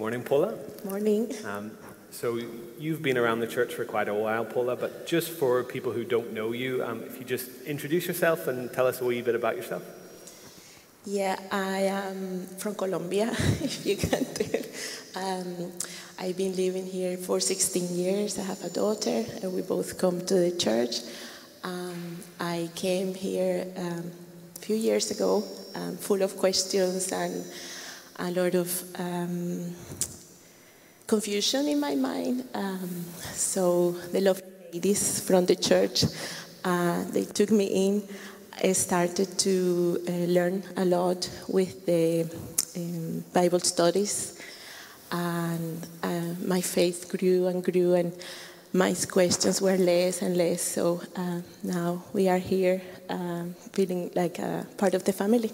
Morning, 0.00 0.22
Paula. 0.22 0.54
Morning. 0.82 1.30
Um, 1.44 1.72
so 2.10 2.40
you've 2.78 3.02
been 3.02 3.18
around 3.18 3.40
the 3.40 3.46
church 3.46 3.74
for 3.74 3.84
quite 3.84 4.08
a 4.08 4.14
while, 4.14 4.46
Paula, 4.46 4.74
but 4.74 5.06
just 5.06 5.28
for 5.28 5.62
people 5.62 5.92
who 5.92 6.04
don't 6.04 6.32
know 6.32 6.52
you, 6.52 6.82
um, 6.82 7.02
if 7.02 7.18
you 7.18 7.24
just 7.26 7.50
introduce 7.66 8.06
yourself 8.06 8.46
and 8.46 8.72
tell 8.72 8.86
us 8.86 9.02
a 9.02 9.04
wee 9.04 9.20
bit 9.20 9.34
about 9.34 9.56
yourself. 9.56 9.82
Yeah, 11.04 11.38
I 11.52 11.80
am 11.82 12.46
from 12.56 12.76
Colombia, 12.76 13.28
if 13.60 13.84
you 13.84 13.98
can 13.98 14.24
tell. 14.24 14.62
Um, 15.22 15.70
I've 16.18 16.38
been 16.38 16.56
living 16.56 16.86
here 16.86 17.18
for 17.18 17.38
16 17.38 17.94
years. 17.94 18.38
I 18.38 18.44
have 18.44 18.64
a 18.64 18.70
daughter, 18.70 19.22
and 19.42 19.52
we 19.52 19.60
both 19.60 19.98
come 19.98 20.24
to 20.24 20.34
the 20.34 20.56
church. 20.56 21.02
Um, 21.62 22.16
I 22.40 22.70
came 22.74 23.12
here 23.12 23.66
um, 23.76 24.10
a 24.56 24.60
few 24.60 24.76
years 24.76 25.10
ago, 25.10 25.44
um, 25.74 25.98
full 25.98 26.22
of 26.22 26.38
questions 26.38 27.12
and 27.12 27.44
a 28.20 28.30
lot 28.30 28.54
of 28.54 28.84
um, 28.98 29.74
confusion 31.06 31.66
in 31.66 31.80
my 31.80 31.94
mind. 31.94 32.46
Um, 32.54 33.04
so 33.32 33.92
the 34.12 34.20
lovely 34.20 34.44
ladies 34.72 35.20
from 35.20 35.46
the 35.46 35.56
church, 35.56 36.04
uh, 36.64 37.04
they 37.10 37.24
took 37.24 37.50
me 37.50 37.66
in. 37.66 38.02
I 38.62 38.72
started 38.72 39.38
to 39.38 39.98
uh, 40.06 40.12
learn 40.12 40.62
a 40.76 40.84
lot 40.84 41.28
with 41.48 41.86
the 41.86 42.28
um, 42.76 43.24
Bible 43.32 43.60
studies, 43.60 44.38
and 45.10 45.86
uh, 46.02 46.34
my 46.46 46.60
faith 46.60 47.08
grew 47.08 47.46
and 47.46 47.64
grew, 47.64 47.94
and 47.94 48.12
my 48.72 48.94
questions 49.10 49.62
were 49.62 49.78
less 49.78 50.20
and 50.22 50.36
less. 50.36 50.60
So 50.60 51.00
uh, 51.16 51.40
now 51.62 52.04
we 52.12 52.28
are 52.28 52.38
here, 52.38 52.82
um, 53.08 53.54
feeling 53.72 54.10
like 54.14 54.38
a 54.38 54.66
part 54.76 54.94
of 54.94 55.04
the 55.04 55.12
family. 55.12 55.52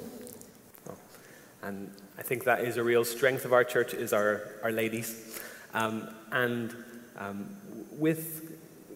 And 1.62 1.91
I 2.19 2.22
think 2.22 2.45
that 2.45 2.61
is 2.61 2.77
a 2.77 2.83
real 2.83 3.05
strength 3.05 3.45
of 3.45 3.53
our 3.53 3.64
church 3.64 3.92
is 3.92 4.12
our, 4.12 4.42
our 4.62 4.72
ladies. 4.72 5.41
Um, 5.75 6.09
and 6.33 6.75
um, 7.19 7.48
with 7.91 8.53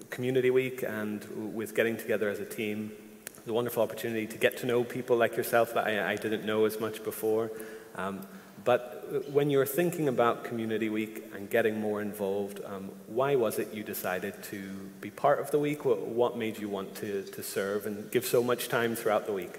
Community 0.08 0.50
Week 0.50 0.82
and 0.82 1.54
with 1.54 1.74
getting 1.74 1.96
together 1.96 2.30
as 2.30 2.40
a 2.40 2.46
team, 2.46 2.92
it's 3.36 3.48
a 3.48 3.52
wonderful 3.52 3.82
opportunity 3.82 4.26
to 4.26 4.38
get 4.38 4.56
to 4.58 4.66
know 4.66 4.84
people 4.84 5.16
like 5.16 5.36
yourself 5.36 5.74
that 5.74 5.86
I, 5.86 6.12
I 6.12 6.16
didn't 6.16 6.44
know 6.44 6.64
as 6.64 6.80
much 6.80 7.04
before. 7.04 7.50
Um, 7.96 8.26
but 8.64 9.30
when 9.30 9.50
you're 9.50 9.66
thinking 9.66 10.08
about 10.08 10.44
Community 10.44 10.88
Week 10.88 11.24
and 11.34 11.48
getting 11.48 11.80
more 11.80 12.02
involved, 12.02 12.60
um, 12.64 12.90
why 13.06 13.34
was 13.34 13.58
it 13.58 13.72
you 13.72 13.82
decided 13.82 14.42
to 14.44 14.60
be 15.00 15.10
part 15.10 15.40
of 15.40 15.50
the 15.50 15.58
week? 15.58 15.84
What, 15.84 16.00
what 16.06 16.36
made 16.36 16.58
you 16.58 16.68
want 16.68 16.94
to, 16.96 17.22
to 17.22 17.42
serve 17.42 17.86
and 17.86 18.10
give 18.10 18.24
so 18.26 18.42
much 18.42 18.68
time 18.68 18.94
throughout 18.94 19.26
the 19.26 19.32
week? 19.32 19.58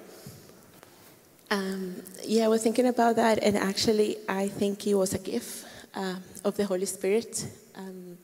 Um, 1.52 2.02
yeah, 2.24 2.48
we're 2.48 2.60
thinking 2.60 2.88
about 2.88 3.18
that, 3.18 3.44
and 3.44 3.58
actually, 3.58 4.16
I 4.30 4.48
think 4.48 4.88
it 4.88 4.96
was 4.96 5.14
a 5.14 5.18
gift 5.18 5.66
uh, 5.94 6.16
of 6.46 6.56
the 6.56 6.64
Holy 6.64 6.86
Spirit. 6.86 7.46
Um, 7.76 8.18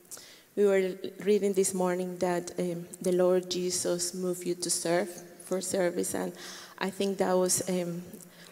we 0.56 0.64
were 0.64 0.94
reading 1.20 1.52
this 1.52 1.74
morning 1.74 2.16
that 2.20 2.58
um, 2.58 2.86
the 3.02 3.12
Lord 3.12 3.50
Jesus 3.50 4.14
moved 4.14 4.46
you 4.46 4.54
to 4.54 4.70
serve 4.70 5.10
for 5.44 5.60
service, 5.60 6.14
and 6.14 6.32
I 6.78 6.88
think 6.88 7.18
that 7.18 7.36
was 7.36 7.68
um, 7.68 8.02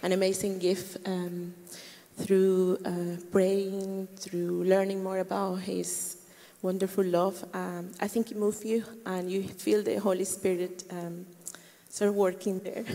an 0.02 0.12
amazing 0.12 0.58
gift 0.58 0.98
um, 1.08 1.54
through 2.18 2.76
uh, 2.84 3.16
praying, 3.32 4.08
through 4.18 4.64
learning 4.64 5.02
more 5.02 5.20
about 5.20 5.54
His 5.54 6.18
wonderful 6.60 7.04
love. 7.04 7.42
Um, 7.54 7.92
I 7.98 8.08
think 8.08 8.30
it 8.30 8.36
moved 8.36 8.62
you, 8.62 8.84
and 9.06 9.30
you 9.32 9.42
feel 9.48 9.82
the 9.82 9.96
Holy 9.96 10.26
Spirit 10.26 10.84
sort 11.88 12.10
of 12.10 12.14
working 12.14 12.58
there. 12.58 12.84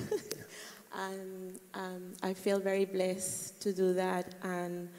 And 0.94 1.60
um, 1.74 2.14
I 2.22 2.34
feel 2.34 2.60
very 2.60 2.86
blessed 2.86 3.62
to 3.62 3.74
do 3.74 3.94
that. 3.94 4.36
And 4.44 4.90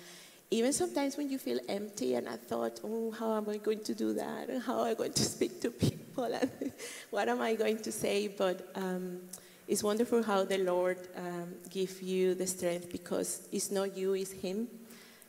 even 0.51 0.73
sometimes 0.73 1.17
when 1.17 1.31
you 1.31 1.39
feel 1.39 1.59
empty, 1.69 2.15
and 2.15 2.29
I 2.29 2.37
thought, 2.37 2.81
oh, 2.85 3.11
how 3.11 3.37
am 3.37 3.49
I 3.49 3.59
going 3.59 3.83
to 3.85 3.95
do 3.95 4.15
that? 4.15 4.49
And 4.49 4.63
how 4.63 4.81
am 4.81 4.87
I 4.87 4.95
going 4.95 5.13
to 5.13 5.23
speak 5.23 5.61
to 5.63 5.71
people? 5.71 6.25
And 6.41 6.73
what 7.11 7.29
am 7.29 7.41
I 7.41 7.55
going 7.55 7.79
to 7.79 7.91
say? 7.91 8.29
But 8.29 8.71
um, 8.75 9.21
it's 9.67 9.83
wonderful 9.83 10.23
how 10.23 10.45
the 10.45 10.59
Lord 10.59 10.99
um, 11.17 11.55
gives 11.71 12.03
you 12.03 12.35
the 12.35 12.47
strength 12.47 12.93
because 12.93 13.49
it's 13.51 13.71
not 13.71 13.97
you, 13.97 14.13
it's 14.15 14.31
Him. 14.31 14.69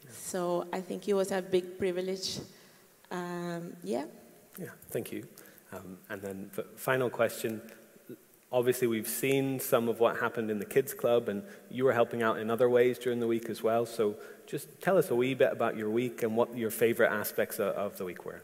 Yeah. 0.03 0.11
So 0.11 0.67
I 0.73 0.81
think 0.81 1.07
it 1.07 1.13
was 1.13 1.31
a 1.31 1.41
big 1.41 1.77
privilege. 1.79 2.39
Um, 3.09 3.73
yeah. 3.83 4.05
Yeah, 4.59 4.71
thank 4.89 5.11
you. 5.11 5.25
Um, 5.71 5.97
and 6.09 6.21
then, 6.21 6.51
final 6.75 7.09
question 7.09 7.61
Obviously, 8.53 8.87
we've 8.87 9.07
seen 9.07 9.59
some 9.59 9.89
of 9.89 9.99
what 9.99 10.17
happened 10.19 10.51
in 10.51 10.59
the 10.59 10.65
kids' 10.65 10.93
club, 10.93 11.27
and 11.27 11.41
you 11.71 11.85
were 11.85 11.93
helping 11.93 12.21
out 12.21 12.37
in 12.37 12.51
other 12.51 12.69
ways 12.69 12.99
during 12.99 13.19
the 13.19 13.25
week 13.25 13.49
as 13.49 13.63
well. 13.63 13.83
So, 13.87 14.15
just 14.45 14.79
tell 14.79 14.95
us 14.95 15.09
a 15.09 15.15
wee 15.15 15.33
bit 15.33 15.51
about 15.51 15.75
your 15.75 15.89
week 15.89 16.21
and 16.21 16.37
what 16.37 16.55
your 16.55 16.69
favorite 16.69 17.11
aspects 17.11 17.59
of 17.59 17.97
the 17.97 18.05
week 18.05 18.25
were. 18.25 18.43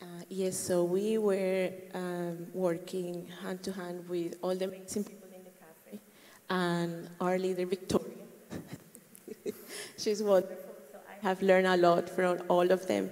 Uh, 0.00 0.06
yes, 0.30 0.56
so 0.56 0.84
we 0.84 1.18
were 1.18 1.70
um, 1.92 2.46
working 2.54 3.26
hand 3.42 3.62
to 3.62 3.72
hand 3.72 4.08
with 4.08 4.36
all 4.40 4.56
the 4.56 4.64
amazing 4.64 5.04
people 5.04 5.28
in 5.36 5.44
the 5.44 5.50
cafe 5.60 6.00
and 6.48 7.10
our 7.20 7.38
leader, 7.38 7.66
Victoria. 7.66 8.24
She's 9.98 10.22
wonderful. 10.22 10.56
So 10.92 10.98
I 11.10 11.22
have 11.22 11.42
learned 11.42 11.66
a 11.66 11.76
lot 11.76 12.08
from 12.08 12.38
all 12.48 12.70
of 12.70 12.86
them. 12.86 13.10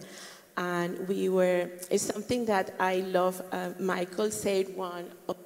And 0.56 1.06
we 1.06 1.28
were, 1.28 1.68
it's 1.90 2.04
something 2.04 2.46
that 2.46 2.74
I 2.80 3.00
love. 3.00 3.42
Uh, 3.52 3.72
Michael 3.78 4.30
said 4.30 4.74
one 4.74 5.10
of 5.28 5.36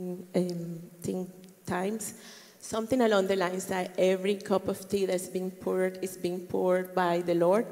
um, 0.00 0.80
think 1.02 1.30
times, 1.66 2.14
something 2.58 3.00
along 3.00 3.26
the 3.26 3.36
lines 3.36 3.66
that 3.66 3.92
every 3.98 4.36
cup 4.36 4.68
of 4.68 4.88
tea 4.88 5.06
that's 5.06 5.28
being 5.28 5.50
poured 5.50 5.98
is 6.02 6.16
being 6.16 6.40
poured 6.40 6.94
by 6.94 7.20
the 7.20 7.34
Lord. 7.34 7.66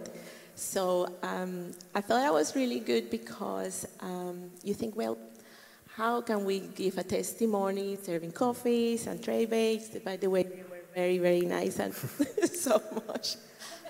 So 0.55 1.07
um, 1.23 1.73
I 1.95 2.01
thought 2.01 2.21
that 2.21 2.33
was 2.33 2.55
really 2.57 2.81
good 2.81 3.11
because 3.11 3.87
um, 4.01 4.51
you 4.63 4.75
think, 4.75 4.97
well, 4.97 5.17
how 5.95 6.21
can 6.21 6.45
we 6.45 6.61
give 6.61 6.99
a 6.99 7.03
testimony 7.03 7.97
serving 7.97 8.33
coffees 8.33 9.07
and 9.07 9.23
tray 9.23 9.47
bakes? 9.47 9.89
By 10.05 10.17
the 10.17 10.29
way, 10.29 10.43
they 10.43 10.65
were 10.71 10.85
very, 10.95 11.19
very 11.19 11.43
nice 11.43 11.79
and 11.79 11.95
so 12.53 12.83
much. 13.07 13.37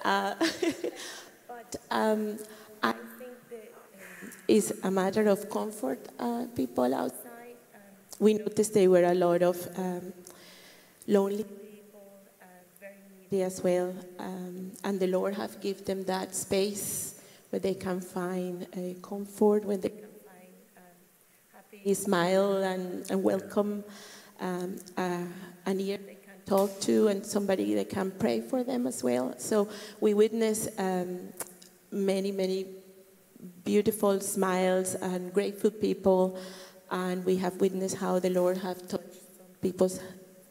Uh, 0.05 0.35
but 1.49 1.77
um, 1.91 2.39
I 2.83 2.93
think 2.93 3.37
that 3.51 3.73
um, 4.23 4.31
it's 4.47 4.73
a 4.83 4.91
matter 4.91 5.29
of 5.29 5.51
comfort 5.51 6.01
uh, 6.19 6.47
people 6.55 6.95
outside 6.95 7.28
we 8.19 8.35
noticed 8.35 8.75
there 8.75 8.91
were 8.91 9.05
a 9.05 9.15
lot 9.15 9.43
of 9.43 9.69
um, 9.77 10.13
lonely 11.07 11.45
people, 11.45 12.03
uh, 13.33 13.37
as 13.37 13.63
well, 13.63 13.95
um, 14.19 14.73
and 14.85 14.99
the 14.99 15.07
Lord 15.07 15.35
have 15.35 15.61
given 15.61 15.85
them 15.85 16.05
that 16.05 16.35
space 16.35 17.21
where 17.51 17.61
they 17.61 17.75
can 17.75 18.01
find 18.01 18.67
uh, 18.75 19.07
comfort, 19.07 19.65
where 19.65 19.77
they 19.77 19.89
can 19.89 20.09
find 20.27 20.53
um, 20.77 20.83
happy 21.55 21.95
smile 21.95 22.63
and, 22.63 23.11
and 23.11 23.23
welcome 23.23 23.85
um, 24.41 24.77
uh, 24.97 25.25
an 25.67 25.81
ear 25.81 25.99
they 25.99 26.15
can 26.15 26.41
talk 26.45 26.81
to 26.81 27.09
and 27.09 27.25
somebody 27.25 27.75
that 27.75 27.89
can 27.89 28.11
pray 28.11 28.41
for 28.41 28.65
them 28.65 28.87
as 28.87 29.03
well. 29.03 29.35
So 29.39 29.69
we 30.01 30.15
witness 30.15 30.69
um, 30.79 31.33
many, 31.91 32.33
many 32.33 32.67
beautiful 33.65 34.21
smiles 34.21 34.95
and 34.97 35.33
grateful 35.33 35.71
people 35.71 36.39
and 36.91 37.25
we 37.25 37.37
have 37.37 37.61
witnessed 37.61 37.97
how 37.97 38.19
the 38.19 38.31
Lord 38.31 38.59
have 38.59 38.87
touched 38.89 39.05
people's 39.61 40.01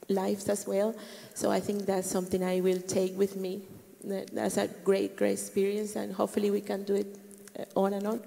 lives 0.09 0.50
as 0.50 0.68
well. 0.68 0.96
So 1.34 1.52
I 1.52 1.59
think 1.59 1.86
that's 1.86 2.09
something 2.09 2.44
I 2.44 2.62
will 2.62 2.81
take 2.81 3.18
with 3.18 3.36
me. 3.36 3.62
That's 4.03 4.58
a 4.58 4.68
great, 4.84 5.18
great 5.18 5.34
experience, 5.34 5.96
and 5.96 6.14
hopefully 6.14 6.50
we 6.52 6.62
can 6.62 6.84
do 6.84 6.96
it 6.96 7.20
uh, 7.59 7.80
on 7.80 7.94
and 7.94 8.08
on. 8.08 8.22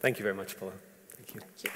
Thank 0.00 0.18
you 0.18 0.22
very 0.22 0.34
much, 0.34 0.58
Paula. 0.58 0.72
Thank 1.16 1.34
you. 1.34 1.40
Thank 1.40 1.64
you. 1.64 1.70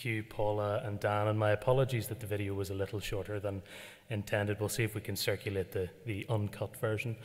Thank 0.00 0.14
you, 0.14 0.22
Paula 0.22 0.80
and 0.82 0.98
Dan. 0.98 1.26
And 1.28 1.38
my 1.38 1.50
apologies 1.50 2.08
that 2.08 2.20
the 2.20 2.26
video 2.26 2.54
was 2.54 2.70
a 2.70 2.74
little 2.74 3.00
shorter 3.00 3.38
than 3.38 3.60
intended. 4.08 4.58
We'll 4.58 4.70
see 4.70 4.82
if 4.82 4.94
we 4.94 5.02
can 5.02 5.14
circulate 5.14 5.72
the, 5.72 5.90
the 6.06 6.24
uncut 6.30 6.74
version. 6.78 7.16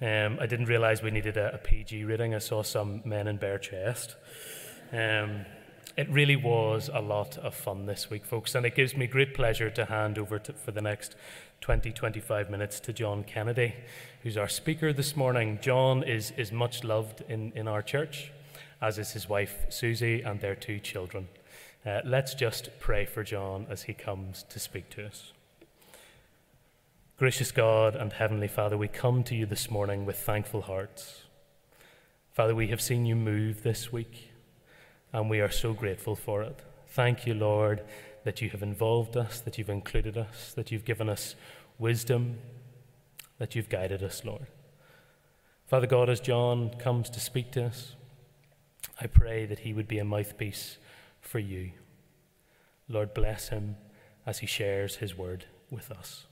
Um, 0.00 0.38
I 0.40 0.46
didn't 0.46 0.64
realize 0.64 1.02
we 1.02 1.10
needed 1.10 1.36
a, 1.36 1.54
a, 1.56 1.58
PG 1.58 2.04
rating. 2.04 2.34
I 2.34 2.38
saw 2.38 2.62
some 2.62 3.02
men 3.04 3.26
in 3.26 3.36
bare 3.36 3.58
chest. 3.58 4.16
Um, 4.92 5.44
it 5.98 6.08
really 6.08 6.36
was 6.36 6.88
a 6.90 7.02
lot 7.02 7.36
of 7.36 7.54
fun 7.54 7.84
this 7.84 8.08
week, 8.08 8.24
folks, 8.24 8.54
and 8.54 8.64
it 8.64 8.74
gives 8.74 8.96
me 8.96 9.06
great 9.06 9.34
pleasure 9.34 9.68
to 9.68 9.84
hand 9.84 10.18
over 10.18 10.38
to, 10.38 10.54
for 10.54 10.70
the 10.70 10.80
next 10.80 11.14
20 11.60 11.92
25 11.92 12.48
minutes 12.48 12.80
to 12.80 12.94
John 12.94 13.24
Kennedy, 13.24 13.74
who's 14.22 14.38
our 14.38 14.48
speaker 14.48 14.94
this 14.94 15.14
morning. 15.14 15.58
John 15.60 16.02
is, 16.02 16.32
is 16.38 16.50
much 16.50 16.82
loved 16.82 17.24
in, 17.28 17.52
in 17.54 17.68
our 17.68 17.82
church, 17.82 18.32
as 18.80 18.98
is 18.98 19.10
his 19.12 19.28
wife 19.28 19.66
Susie 19.68 20.22
and 20.22 20.40
their 20.40 20.54
two 20.54 20.78
children. 20.78 21.28
Uh, 21.84 22.00
let's 22.04 22.34
just 22.34 22.68
pray 22.78 23.04
for 23.04 23.24
John 23.24 23.66
as 23.68 23.82
he 23.82 23.92
comes 23.92 24.44
to 24.44 24.60
speak 24.60 24.88
to 24.90 25.04
us. 25.04 25.32
Gracious 27.18 27.50
God 27.50 27.96
and 27.96 28.12
Heavenly 28.12 28.46
Father, 28.46 28.78
we 28.78 28.86
come 28.86 29.24
to 29.24 29.34
you 29.34 29.46
this 29.46 29.68
morning 29.68 30.06
with 30.06 30.16
thankful 30.16 30.62
hearts. 30.62 31.24
Father, 32.32 32.54
we 32.54 32.68
have 32.68 32.80
seen 32.80 33.04
you 33.04 33.16
move 33.16 33.64
this 33.64 33.92
week. 33.92 34.28
and 35.12 35.28
we 35.28 35.40
are 35.40 35.50
so 35.50 35.72
grateful 35.74 36.16
for 36.16 36.42
it. 36.42 36.60
Thank 36.86 37.26
you, 37.26 37.34
Lord, 37.34 37.82
that 38.24 38.40
you 38.40 38.48
have 38.50 38.62
involved 38.62 39.16
us, 39.16 39.40
that 39.40 39.58
you've 39.58 39.68
included 39.68 40.16
us, 40.16 40.54
that 40.54 40.70
you've 40.70 40.84
given 40.84 41.08
us 41.08 41.34
wisdom, 41.78 42.38
that 43.38 43.54
you've 43.54 43.68
guided 43.68 44.02
us, 44.02 44.24
Lord. 44.24 44.46
Father 45.66 45.86
God, 45.86 46.08
as 46.08 46.20
John 46.20 46.70
comes 46.78 47.10
to 47.10 47.20
speak 47.20 47.50
to 47.52 47.64
us, 47.64 47.96
I 49.00 49.06
pray 49.06 49.46
that 49.46 49.60
he 49.60 49.74
would 49.74 49.88
be 49.88 49.98
a 49.98 50.04
mouthpiece 50.04 50.78
for 51.22 51.38
you. 51.38 51.72
Lord, 52.88 53.14
bless 53.14 53.48
him 53.48 53.76
as 54.26 54.40
he 54.40 54.46
shares 54.46 54.96
his 54.96 55.16
word 55.16 55.46
with 55.70 55.90
us. 55.90 56.26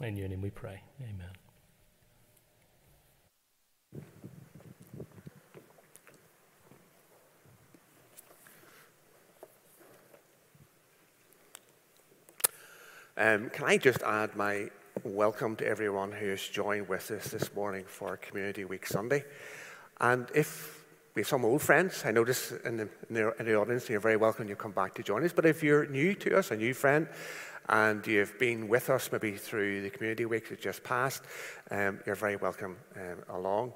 In 0.00 0.16
your 0.16 0.28
name 0.28 0.42
we 0.42 0.50
pray. 0.50 0.82
Amen. 1.02 1.30
Um, 13.16 13.50
can 13.50 13.64
I 13.64 13.78
just 13.78 14.00
add 14.02 14.36
my 14.36 14.70
welcome 15.02 15.56
to 15.56 15.66
everyone 15.66 16.12
who 16.12 16.28
has 16.28 16.40
joined 16.40 16.88
with 16.88 17.10
us 17.10 17.28
this 17.28 17.52
morning 17.52 17.84
for 17.84 18.16
Community 18.16 18.64
Week 18.64 18.86
Sunday? 18.86 19.24
And 20.00 20.28
if 20.32 20.77
we 21.18 21.22
have 21.22 21.28
some 21.28 21.44
old 21.44 21.60
friends, 21.60 22.04
I 22.04 22.12
notice 22.12 22.52
in 22.64 22.76
the, 22.76 22.88
in 23.08 23.14
the, 23.16 23.34
in 23.40 23.46
the 23.46 23.56
audience, 23.56 23.88
you're 23.88 23.98
very 23.98 24.16
welcome 24.16 24.46
you 24.46 24.54
come 24.54 24.70
back 24.70 24.94
to 24.94 25.02
join 25.02 25.24
us. 25.24 25.32
But 25.32 25.46
if 25.46 25.64
you're 25.64 25.84
new 25.86 26.14
to 26.14 26.38
us, 26.38 26.52
a 26.52 26.56
new 26.56 26.72
friend, 26.72 27.08
and 27.68 28.06
you've 28.06 28.38
been 28.38 28.68
with 28.68 28.88
us 28.88 29.10
maybe 29.10 29.32
through 29.32 29.82
the 29.82 29.90
Community 29.90 30.26
Week 30.26 30.48
that 30.48 30.60
just 30.60 30.84
passed, 30.84 31.24
um, 31.72 31.98
you're 32.06 32.14
very 32.14 32.36
welcome 32.36 32.76
um, 32.94 33.36
along. 33.36 33.72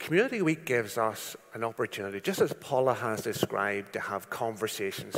Community 0.00 0.42
Week 0.42 0.66
gives 0.66 0.98
us 0.98 1.36
an 1.54 1.62
opportunity, 1.62 2.20
just 2.20 2.40
as 2.40 2.52
Paula 2.54 2.94
has 2.94 3.22
described, 3.22 3.92
to 3.92 4.00
have 4.00 4.28
conversations 4.28 5.14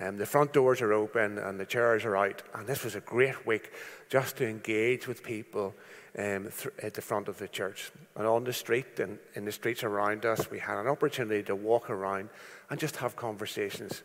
um, 0.00 0.16
the 0.16 0.26
front 0.26 0.52
doors 0.52 0.80
are 0.80 0.92
open 0.92 1.38
and 1.38 1.58
the 1.58 1.66
chairs 1.66 2.04
are 2.04 2.16
out. 2.16 2.42
And 2.54 2.66
this 2.66 2.82
was 2.82 2.96
a 2.96 3.00
great 3.00 3.46
week 3.46 3.70
just 4.08 4.36
to 4.38 4.48
engage 4.48 5.06
with 5.06 5.22
people 5.22 5.74
um, 6.18 6.44
th- 6.44 6.74
at 6.82 6.94
the 6.94 7.02
front 7.02 7.28
of 7.28 7.38
the 7.38 7.48
church. 7.48 7.90
And 8.16 8.26
on 8.26 8.44
the 8.44 8.52
street 8.52 9.00
and 9.00 9.18
in 9.34 9.44
the 9.44 9.52
streets 9.52 9.82
around 9.82 10.24
us, 10.24 10.50
we 10.50 10.58
had 10.58 10.78
an 10.78 10.86
opportunity 10.86 11.42
to 11.44 11.56
walk 11.56 11.90
around 11.90 12.28
and 12.70 12.78
just 12.78 12.96
have 12.96 13.16
conversations. 13.16 14.02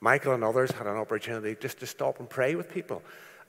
Michael 0.00 0.34
and 0.34 0.44
others 0.44 0.70
had 0.70 0.86
an 0.86 0.96
opportunity 0.96 1.56
just 1.60 1.80
to 1.80 1.86
stop 1.86 2.20
and 2.20 2.30
pray 2.30 2.54
with 2.54 2.72
people. 2.72 3.02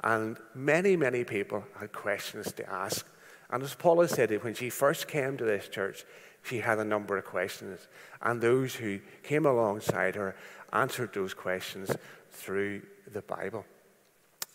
And 0.03 0.37
many, 0.55 0.95
many 0.95 1.23
people 1.23 1.63
had 1.79 1.91
questions 1.91 2.51
to 2.53 2.69
ask. 2.69 3.05
And 3.51 3.61
as 3.63 3.75
Paula 3.75 4.07
said, 4.07 4.31
when 4.43 4.53
she 4.53 4.69
first 4.69 5.07
came 5.07 5.37
to 5.37 5.43
this 5.43 5.67
church, 5.67 6.05
she 6.43 6.59
had 6.59 6.79
a 6.79 6.83
number 6.85 7.17
of 7.17 7.25
questions. 7.25 7.87
And 8.21 8.41
those 8.41 8.75
who 8.75 8.99
came 9.23 9.45
alongside 9.45 10.15
her 10.15 10.35
answered 10.71 11.13
those 11.13 11.33
questions 11.33 11.91
through 12.31 12.81
the 13.11 13.21
Bible. 13.21 13.65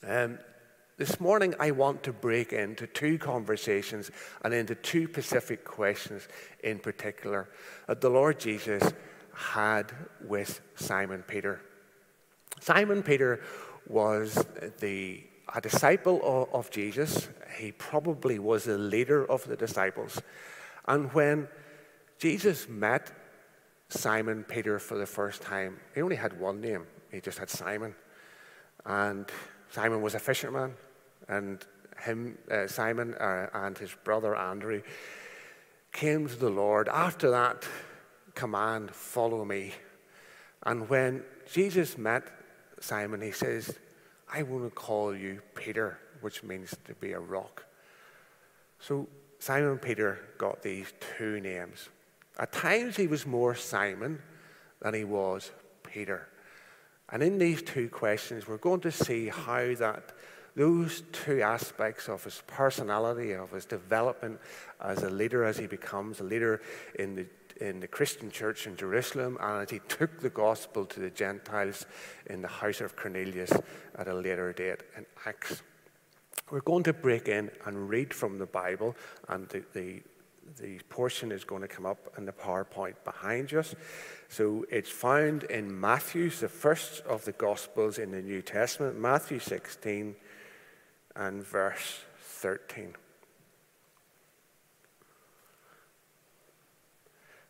Um, 0.07 0.39
this 0.97 1.21
morning, 1.21 1.55
I 1.59 1.71
want 1.71 2.03
to 2.05 2.13
break 2.13 2.53
into 2.53 2.87
two 2.87 3.19
conversations 3.19 4.11
and 4.45 4.55
into 4.55 4.75
two 4.75 5.07
specific 5.07 5.65
questions 5.65 6.29
in 6.63 6.79
particular 6.79 7.49
that 7.87 8.01
the 8.01 8.11
Lord 8.11 8.39
Jesus 8.39 8.93
had 9.33 9.93
with 10.25 10.61
Simon 10.77 11.25
Peter. 11.27 11.61
Simon 12.61 13.03
Peter 13.03 13.43
was 13.87 14.45
the, 14.81 15.25
a 15.55 15.61
disciple 15.61 16.21
of, 16.23 16.55
of 16.55 16.71
Jesus. 16.71 17.29
He 17.59 17.73
probably 17.73 18.39
was 18.39 18.65
the 18.65 18.79
leader 18.79 19.29
of 19.29 19.45
the 19.45 19.57
disciples. 19.57 20.23
And 20.87 21.13
when 21.13 21.49
Jesus 22.19 22.69
met 22.69 23.11
Simon 23.89 24.45
Peter 24.45 24.79
for 24.79 24.97
the 24.97 25.07
first 25.07 25.43
time. 25.43 25.79
He 25.95 26.03
only 26.03 26.17
had 26.17 26.39
one 26.39 26.61
name, 26.61 26.87
he 27.11 27.21
just 27.21 27.39
had 27.39 27.51
Simon. 27.51 27.95
And 28.85 29.27
Simon 29.75 30.03
was 30.03 30.15
a 30.15 30.21
fisherman, 30.21 30.73
and 31.27 31.67
him, 31.99 32.39
uh, 32.49 32.69
Simon 32.69 33.13
uh, 33.15 33.49
and 33.55 33.77
his 33.77 33.93
brother 34.05 34.37
Andrew 34.37 34.83
came 35.91 36.29
to 36.29 36.37
the 36.37 36.49
Lord 36.49 36.89
after 36.89 37.29
that 37.33 37.67
command, 38.37 38.93
Follow 38.93 39.45
me. 39.45 39.73
And 40.63 40.89
when 40.89 41.25
Jesus 41.53 41.99
met 41.99 42.23
Simon, 42.79 43.21
he 43.21 43.33
says, 43.33 43.77
I 44.33 44.45
want 44.45 44.63
to 44.63 44.71
call 44.71 45.13
you 45.13 45.43
Peter, 45.57 45.99
which 46.21 46.45
means 46.45 46.77
to 46.85 46.95
be 46.95 47.11
a 47.11 47.19
rock. 47.19 47.67
So 48.79 49.09
Simon 49.41 49.79
Peter 49.79 50.21
got 50.39 50.63
these 50.63 50.93
two 51.19 51.41
names. 51.41 51.89
At 52.39 52.53
times 52.53 52.95
he 52.95 53.09
was 53.09 53.27
more 53.27 53.57
Simon 53.57 54.23
than 54.81 54.95
he 54.95 55.03
was 55.03 55.51
Peter. 55.83 56.29
And 57.11 57.23
in 57.23 57.39
these 57.39 57.63
two 57.63 57.89
questions, 57.89 58.49
we're 58.49 58.57
going 58.57 58.81
to 58.81 58.93
see 58.93 59.29
how 59.29 59.75
that 59.75 60.13
those 60.57 61.03
two 61.13 61.43
aspects 61.43 62.09
of 62.09 62.23
his 62.23 62.43
personality, 62.47 63.33
of 63.33 63.51
his 63.51 63.65
development 63.65 64.39
as 64.81 65.03
a 65.03 65.11
leader, 65.11 65.45
as 65.45 65.59
he 65.59 65.67
becomes 65.67 66.21
a 66.21 66.25
leader 66.25 66.61
in 66.99 67.17
the 67.17 67.27
in 67.61 67.79
the 67.79 67.87
Christian 67.87 68.31
church 68.31 68.67
in 68.67 68.77
Jerusalem, 68.77 69.39
and 69.41 69.63
as 69.63 69.71
he 69.71 69.81
took 69.89 70.21
the 70.21 70.31
gospel 70.31 70.85
to 70.87 71.01
the 71.01 71.11
Gentiles 71.11 71.87
in 72.27 72.43
the 72.43 72.49
house 72.49 72.81
of 72.81 72.97
Cornelius 72.97 73.53
at 73.97 74.09
a 74.09 74.15
later 74.15 74.53
date 74.53 74.83
in 74.97 75.07
Acts. 75.25 75.63
We're 76.51 76.61
going 76.61 76.83
to 76.85 76.93
break 76.93 77.29
in 77.29 77.51
and 77.65 77.89
read 77.89 78.13
from 78.13 78.39
the 78.39 78.47
Bible 78.47 78.97
and 79.29 79.49
the, 79.49 79.63
the 79.73 80.03
the 80.59 80.79
portion 80.89 81.33
is 81.33 81.45
going 81.45 81.63
to 81.63 81.69
come 81.69 81.87
up 81.87 82.15
in 82.17 82.25
the 82.25 82.33
PowerPoint 82.33 82.95
behind 83.05 83.53
us. 83.55 83.75
So 84.29 84.65
it's 84.71 84.91
found 84.91 85.45
in 85.45 85.81
Matthew, 85.81 86.31
the 86.31 86.49
first 86.49 87.01
of 87.07 87.25
the 87.25 87.33
Gospels 87.33 87.99
in 87.99 88.11
the 88.11 88.23
New 88.23 88.43
Testament, 88.43 88.99
Matthew 88.99 89.39
16 89.39 90.15
and 91.17 91.47
verse 91.47 92.01
13. 92.21 92.95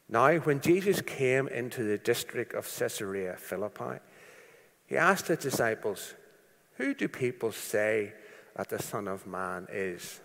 Now, 0.09 0.35
when 0.37 0.61
Jesus 0.61 1.01
came 1.01 1.49
into 1.49 1.83
the 1.83 1.99
district 1.99 2.55
of 2.55 2.71
Caesarea 2.79 3.37
Philippi, 3.37 4.01
he 4.87 4.97
asked 4.97 5.29
his 5.29 5.39
disciples, 5.39 6.15
Who 6.77 6.95
do 6.95 7.09
people 7.09 7.53
say 7.53 8.13
that 8.55 8.69
the 8.69 8.81
Son 8.81 9.09
of 9.09 9.27
Man 9.27 9.67
is? 9.73 10.21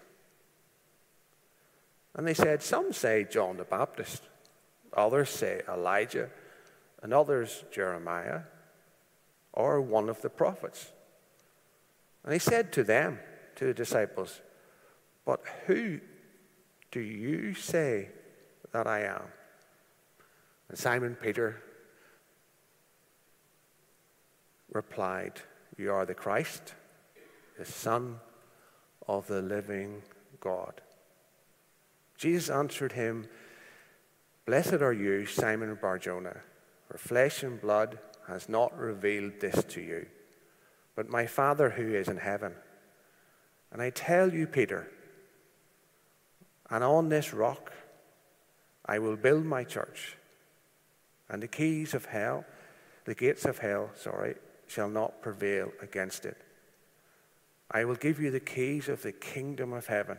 And 2.15 2.27
they 2.27 2.33
said, 2.33 2.61
Some 2.61 2.93
say 2.93 3.25
John 3.29 3.57
the 3.57 3.63
Baptist, 3.63 4.23
others 4.93 5.29
say 5.29 5.61
Elijah, 5.67 6.29
and 7.01 7.13
others 7.13 7.63
Jeremiah, 7.71 8.41
or 9.53 9.81
one 9.81 10.09
of 10.09 10.21
the 10.21 10.29
prophets. 10.29 10.91
And 12.23 12.33
he 12.33 12.39
said 12.39 12.73
to 12.73 12.83
them, 12.83 13.19
to 13.59 13.65
the 13.65 13.73
disciples, 13.73 14.39
But 15.25 15.41
who 15.67 15.99
do 16.91 17.01
you 17.01 17.53
say 17.53 18.07
that 18.71 18.87
I 18.87 19.01
am? 19.01 19.23
And 20.69 20.77
Simon 20.77 21.17
Peter 21.21 21.61
replied, 24.71 25.41
You 25.77 25.91
are 25.91 26.05
the 26.05 26.13
Christ, 26.13 26.73
the 27.57 27.65
Son 27.65 28.21
of 29.07 29.27
the 29.27 29.41
living 29.41 30.01
God. 30.39 30.79
Jesus 32.19 32.49
answered 32.49 32.91
him, 32.91 33.27
Blessed 34.45 34.81
are 34.81 34.91
you, 34.91 35.25
Simon 35.25 35.73
Barjona, 35.81 36.35
for 36.85 36.97
flesh 36.97 37.43
and 37.43 37.61
blood 37.61 37.97
has 38.27 38.49
not 38.49 38.77
revealed 38.77 39.39
this 39.39 39.63
to 39.63 39.81
you, 39.81 40.05
but 40.97 41.09
my 41.09 41.25
Father 41.25 41.69
who 41.69 41.93
is 41.93 42.09
in 42.09 42.17
heaven. 42.17 42.53
And 43.71 43.81
I 43.81 43.91
tell 43.91 44.33
you, 44.33 44.47
Peter, 44.47 44.91
and 46.69 46.83
on 46.83 47.07
this 47.07 47.33
rock 47.33 47.71
I 48.85 48.99
will 48.99 49.15
build 49.15 49.45
my 49.45 49.63
church, 49.63 50.17
and 51.29 51.41
the 51.41 51.47
keys 51.47 51.93
of 51.93 52.05
hell, 52.05 52.43
the 53.05 53.15
gates 53.15 53.45
of 53.45 53.59
hell, 53.59 53.91
sorry, 53.95 54.35
shall 54.67 54.89
not 54.89 55.21
prevail 55.21 55.71
against 55.81 56.25
it. 56.25 56.37
I 57.71 57.85
will 57.85 57.95
give 57.95 58.19
you 58.19 58.29
the 58.29 58.41
keys 58.41 58.89
of 58.89 59.03
the 59.03 59.13
kingdom 59.13 59.71
of 59.71 59.87
heaven. 59.87 60.17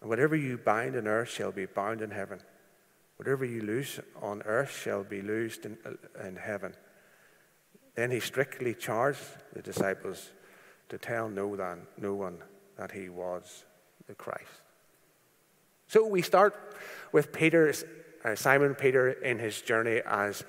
And 0.00 0.10
whatever 0.10 0.36
you 0.36 0.58
bind 0.58 0.96
on 0.96 1.06
earth 1.06 1.30
shall 1.30 1.52
be 1.52 1.66
bound 1.66 2.02
in 2.02 2.10
heaven. 2.10 2.40
Whatever 3.16 3.44
you 3.44 3.62
loose 3.62 4.00
on 4.20 4.42
earth 4.42 4.76
shall 4.76 5.04
be 5.04 5.22
loosed 5.22 5.64
in, 5.64 5.78
uh, 5.86 6.26
in 6.26 6.36
heaven. 6.36 6.74
Then 7.94 8.10
he 8.10 8.20
strictly 8.20 8.74
charged 8.74 9.20
the 9.52 9.62
disciples 9.62 10.30
to 10.88 10.98
tell 10.98 11.28
no, 11.28 11.46
one, 11.46 11.86
no 11.96 12.14
one 12.14 12.38
that 12.76 12.90
he 12.90 13.08
was 13.08 13.64
the 14.06 14.14
Christ. 14.14 14.62
So 15.86 16.06
we 16.06 16.22
start 16.22 16.76
with 17.12 17.32
Peter, 17.32 17.72
uh, 18.24 18.34
Simon 18.34 18.74
Peter 18.74 19.10
in 19.10 19.38
his 19.38 19.60
journey 19.62 20.00
as 20.04 20.44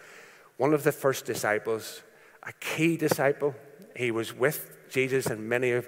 one 0.58 0.74
of 0.74 0.84
the 0.84 0.92
first 0.92 1.26
disciples, 1.26 2.02
a 2.44 2.54
key 2.54 2.98
disciple. 2.98 3.54
He 3.96 4.12
was 4.12 4.34
with 4.34 4.90
Jesus 4.90 5.28
and 5.28 5.48
many 5.48 5.72
of 5.72 5.88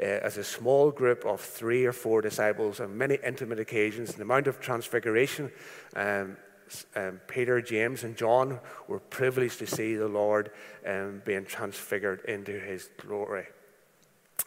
uh, 0.00 0.04
as 0.04 0.36
a 0.36 0.44
small 0.44 0.90
group 0.90 1.24
of 1.24 1.40
three 1.40 1.84
or 1.84 1.92
four 1.92 2.20
disciples 2.20 2.80
on 2.80 2.96
many 2.96 3.18
intimate 3.24 3.58
occasions. 3.58 4.12
In 4.12 4.18
the 4.18 4.24
Mount 4.24 4.46
of 4.46 4.60
Transfiguration, 4.60 5.50
um, 5.96 6.36
um, 6.96 7.20
Peter, 7.28 7.60
James, 7.60 8.04
and 8.04 8.16
John 8.16 8.60
were 8.88 9.00
privileged 9.00 9.58
to 9.58 9.66
see 9.66 9.94
the 9.94 10.08
Lord 10.08 10.50
um, 10.86 11.22
being 11.24 11.44
transfigured 11.44 12.24
into 12.26 12.58
his 12.58 12.88
glory. 12.98 13.46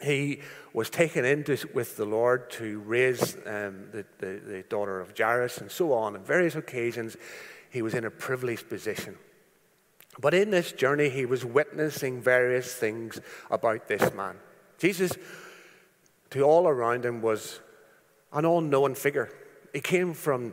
He 0.00 0.42
was 0.72 0.90
taken 0.90 1.24
in 1.24 1.44
with 1.74 1.96
the 1.96 2.04
Lord 2.04 2.50
to 2.52 2.80
raise 2.80 3.34
um, 3.46 3.88
the, 3.90 4.04
the, 4.18 4.40
the 4.46 4.64
daughter 4.68 5.00
of 5.00 5.16
Jairus 5.16 5.58
and 5.58 5.70
so 5.70 5.92
on. 5.92 6.14
On 6.14 6.22
various 6.22 6.54
occasions, 6.54 7.16
he 7.70 7.82
was 7.82 7.94
in 7.94 8.04
a 8.04 8.10
privileged 8.10 8.68
position. 8.68 9.16
But 10.20 10.34
in 10.34 10.50
this 10.50 10.72
journey, 10.72 11.08
he 11.08 11.26
was 11.26 11.44
witnessing 11.44 12.20
various 12.20 12.74
things 12.74 13.20
about 13.50 13.88
this 13.88 14.12
man. 14.14 14.36
Jesus, 14.78 15.12
to 16.30 16.42
all 16.42 16.66
around 16.68 17.04
him, 17.04 17.20
was 17.20 17.60
an 18.32 18.44
unknown 18.44 18.94
figure. 18.94 19.30
He 19.72 19.80
came 19.80 20.14
from, 20.14 20.52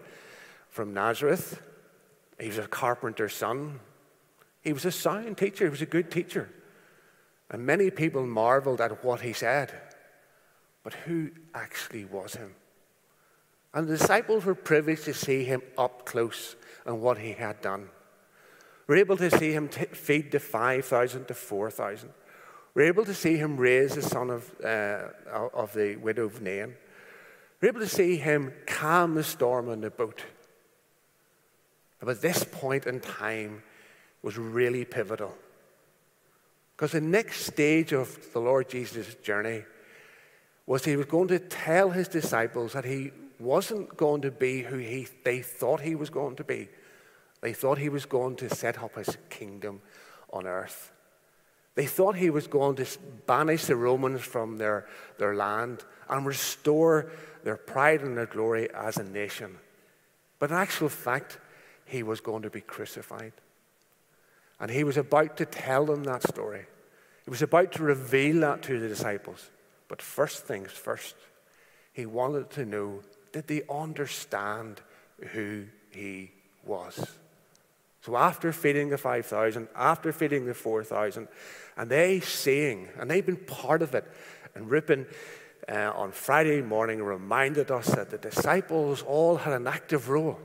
from 0.69 0.93
Nazareth. 0.93 1.61
He 2.39 2.47
was 2.47 2.57
a 2.57 2.67
carpenter's 2.67 3.33
son. 3.33 3.79
He 4.61 4.73
was 4.73 4.85
a 4.85 4.91
sound 4.91 5.37
teacher. 5.37 5.65
He 5.65 5.69
was 5.69 5.81
a 5.81 5.85
good 5.85 6.11
teacher. 6.11 6.49
And 7.49 7.65
many 7.65 7.91
people 7.91 8.25
marveled 8.25 8.81
at 8.81 9.03
what 9.03 9.21
he 9.21 9.33
said. 9.33 9.73
But 10.83 10.93
who 10.93 11.31
actually 11.53 12.05
was 12.05 12.35
him? 12.35 12.55
And 13.73 13.87
the 13.87 13.97
disciples 13.97 14.45
were 14.45 14.55
privileged 14.55 15.05
to 15.05 15.13
see 15.13 15.43
him 15.43 15.61
up 15.77 16.05
close 16.05 16.55
and 16.85 17.01
what 17.01 17.17
he 17.17 17.33
had 17.33 17.61
done. 17.61 17.89
We're 18.87 18.97
able 18.97 19.17
to 19.17 19.31
see 19.31 19.51
him 19.51 19.67
t- 19.67 19.85
feed 19.85 20.31
the 20.31 20.39
5,000 20.39 21.25
to 21.25 21.33
4,000. 21.33 22.09
We're 22.75 22.87
able 22.87 23.05
to 23.05 23.13
see 23.13 23.37
him 23.37 23.55
raise 23.55 23.95
the 23.95 24.01
son 24.01 24.29
of, 24.29 24.51
uh, 24.63 25.07
of 25.53 25.73
the 25.73 25.95
widow 25.95 26.25
of 26.25 26.41
Nain. 26.41 26.75
We're 27.61 27.69
able 27.69 27.79
to 27.79 27.87
see 27.87 28.17
him 28.17 28.53
calm 28.67 29.15
the 29.15 29.23
storm 29.23 29.69
on 29.69 29.79
the 29.79 29.89
boat. 29.89 30.23
But 32.01 32.21
this 32.21 32.43
point 32.43 32.85
in 32.85 32.99
time 32.99 33.63
was 34.21 34.37
really 34.37 34.83
pivotal. 34.83 35.33
Because 36.75 36.91
the 36.91 37.01
next 37.01 37.45
stage 37.45 37.93
of 37.93 38.33
the 38.33 38.39
Lord 38.39 38.69
Jesus' 38.69 39.15
journey 39.15 39.63
was 40.67 40.83
he 40.83 40.97
was 40.97 41.05
going 41.05 41.29
to 41.29 41.39
tell 41.39 41.91
his 41.91 42.09
disciples 42.09 42.73
that 42.73 42.83
he 42.83 43.11
wasn't 43.39 43.95
going 43.95 44.21
to 44.21 44.31
be 44.31 44.63
who 44.63 44.77
he, 44.77 45.07
they 45.23 45.41
thought 45.41 45.79
he 45.79 45.95
was 45.95 46.09
going 46.09 46.35
to 46.35 46.43
be. 46.43 46.67
They 47.39 47.53
thought 47.53 47.77
he 47.77 47.89
was 47.89 48.05
going 48.05 48.35
to 48.37 48.53
set 48.53 48.83
up 48.83 48.95
his 48.95 49.17
kingdom 49.29 49.81
on 50.33 50.45
earth. 50.45 50.91
They 51.75 51.85
thought 51.85 52.15
he 52.15 52.29
was 52.29 52.47
going 52.47 52.77
to 52.77 52.85
banish 53.27 53.65
the 53.65 53.75
Romans 53.75 54.21
from 54.21 54.57
their, 54.57 54.87
their 55.17 55.35
land 55.35 55.83
and 56.09 56.25
restore 56.25 57.11
their 57.43 57.57
pride 57.57 58.01
and 58.01 58.17
their 58.17 58.25
glory 58.25 58.69
as 58.73 58.97
a 58.97 59.03
nation. 59.03 59.57
But 60.39 60.51
in 60.51 60.57
actual 60.57 60.89
fact, 60.89 61.37
he 61.85 62.01
was 62.01 62.21
going 62.21 62.43
to 62.43 62.49
be 62.49 62.61
crucified. 62.61 63.33
And 64.59 64.71
he 64.71 64.83
was 64.83 64.97
about 64.97 65.37
to 65.37 65.45
tell 65.45 65.85
them 65.85 66.05
that 66.05 66.23
story. 66.23 66.65
He 67.25 67.29
was 67.29 67.41
about 67.41 67.73
to 67.73 67.83
reveal 67.83 68.41
that 68.41 68.63
to 68.63 68.79
the 68.79 68.87
disciples. 68.87 69.49
But 69.87 70.01
first 70.01 70.45
things 70.45 70.71
first, 70.71 71.15
he 71.91 72.05
wanted 72.05 72.49
to 72.51 72.65
know 72.65 73.01
did 73.31 73.47
they 73.47 73.63
understand 73.69 74.79
who 75.33 75.65
he 75.89 76.31
was? 76.63 77.17
So 78.05 78.15
after 78.15 78.53
feeding 78.53 78.89
the 78.89 78.99
5,000, 78.99 79.67
after 79.75 80.13
feeding 80.13 80.45
the 80.45 80.53
4,000, 80.53 81.27
and 81.75 81.89
they 81.89 82.19
seeing, 82.19 82.87
and 82.99 83.09
they've 83.09 83.25
been 83.25 83.35
part 83.35 83.81
of 83.81 83.95
it, 83.95 84.05
and 84.53 84.69
Reuben 84.69 85.07
uh, 85.67 85.91
on 85.95 86.11
Friday 86.11 86.61
morning 86.61 87.01
reminded 87.01 87.71
us 87.71 87.87
that 87.87 88.11
the 88.11 88.19
disciples 88.19 89.01
all 89.01 89.37
had 89.37 89.53
an 89.53 89.65
active 89.65 90.07
role, 90.07 90.39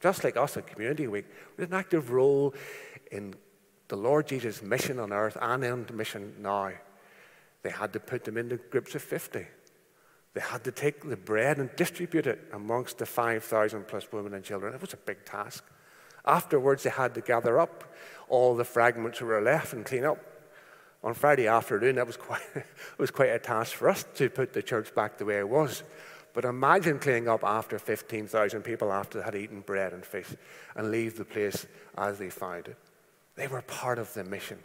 just 0.00 0.24
like 0.24 0.36
us 0.36 0.56
at 0.56 0.66
Community 0.66 1.06
Week, 1.06 1.26
we 1.56 1.62
had 1.62 1.70
an 1.70 1.78
active 1.78 2.10
role 2.10 2.52
in 3.12 3.34
the 3.86 3.96
Lord 3.96 4.26
Jesus' 4.26 4.60
mission 4.60 4.98
on 4.98 5.12
earth 5.12 5.38
and 5.40 5.62
in 5.62 5.86
the 5.86 5.92
mission 5.92 6.34
now. 6.40 6.72
They 7.62 7.70
had 7.70 7.92
to 7.92 8.00
put 8.00 8.24
them 8.24 8.36
into 8.36 8.56
groups 8.56 8.96
of 8.96 9.02
50. 9.02 9.46
They 10.34 10.40
had 10.40 10.64
to 10.64 10.72
take 10.72 11.08
the 11.08 11.16
bread 11.16 11.58
and 11.58 11.70
distribute 11.76 12.26
it 12.26 12.48
amongst 12.52 12.98
the 12.98 13.06
5,000 13.06 13.86
plus 13.86 14.10
women 14.10 14.34
and 14.34 14.42
children. 14.42 14.74
It 14.74 14.80
was 14.80 14.92
a 14.92 14.96
big 14.96 15.24
task. 15.24 15.62
Afterwards, 16.26 16.82
they 16.82 16.90
had 16.90 17.14
to 17.14 17.20
gather 17.20 17.58
up 17.58 17.84
all 18.28 18.56
the 18.56 18.64
fragments 18.64 19.18
that 19.18 19.26
were 19.26 19.40
left 19.40 19.72
and 19.72 19.84
clean 19.84 20.04
up. 20.04 20.18
On 21.04 21.14
Friday 21.14 21.46
afternoon, 21.46 21.96
that 21.96 22.06
was 22.06 22.16
quite, 22.16 22.42
it 22.54 22.64
was 22.98 23.10
quite 23.10 23.30
a 23.30 23.38
task 23.38 23.74
for 23.74 23.88
us 23.88 24.04
to 24.14 24.28
put 24.28 24.52
the 24.52 24.62
church 24.62 24.94
back 24.94 25.18
the 25.18 25.24
way 25.24 25.38
it 25.38 25.48
was. 25.48 25.82
But 26.34 26.44
imagine 26.44 26.98
cleaning 26.98 27.28
up 27.28 27.44
after 27.44 27.78
15,000 27.78 28.62
people 28.62 28.92
after 28.92 29.18
they 29.18 29.24
had 29.24 29.34
eaten 29.34 29.60
bread 29.60 29.92
and 29.92 30.04
fish 30.04 30.28
and 30.74 30.90
leave 30.90 31.16
the 31.16 31.24
place 31.24 31.66
as 31.96 32.18
they 32.18 32.28
found 32.28 32.68
it. 32.68 32.76
They 33.36 33.46
were 33.46 33.62
part 33.62 33.98
of 33.98 34.12
the 34.14 34.24
mission. 34.24 34.58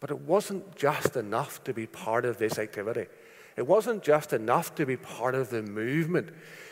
But 0.00 0.10
it 0.10 0.20
wasn't 0.20 0.76
just 0.76 1.16
enough 1.16 1.64
to 1.64 1.74
be 1.74 1.86
part 1.86 2.24
of 2.24 2.38
this 2.38 2.58
activity. 2.58 3.06
It 3.56 3.66
wasn't 3.66 4.02
just 4.02 4.32
enough 4.32 4.74
to 4.76 4.86
be 4.86 4.96
part 4.96 5.34
of 5.34 5.50
the 5.50 5.62
movement. 5.62 6.30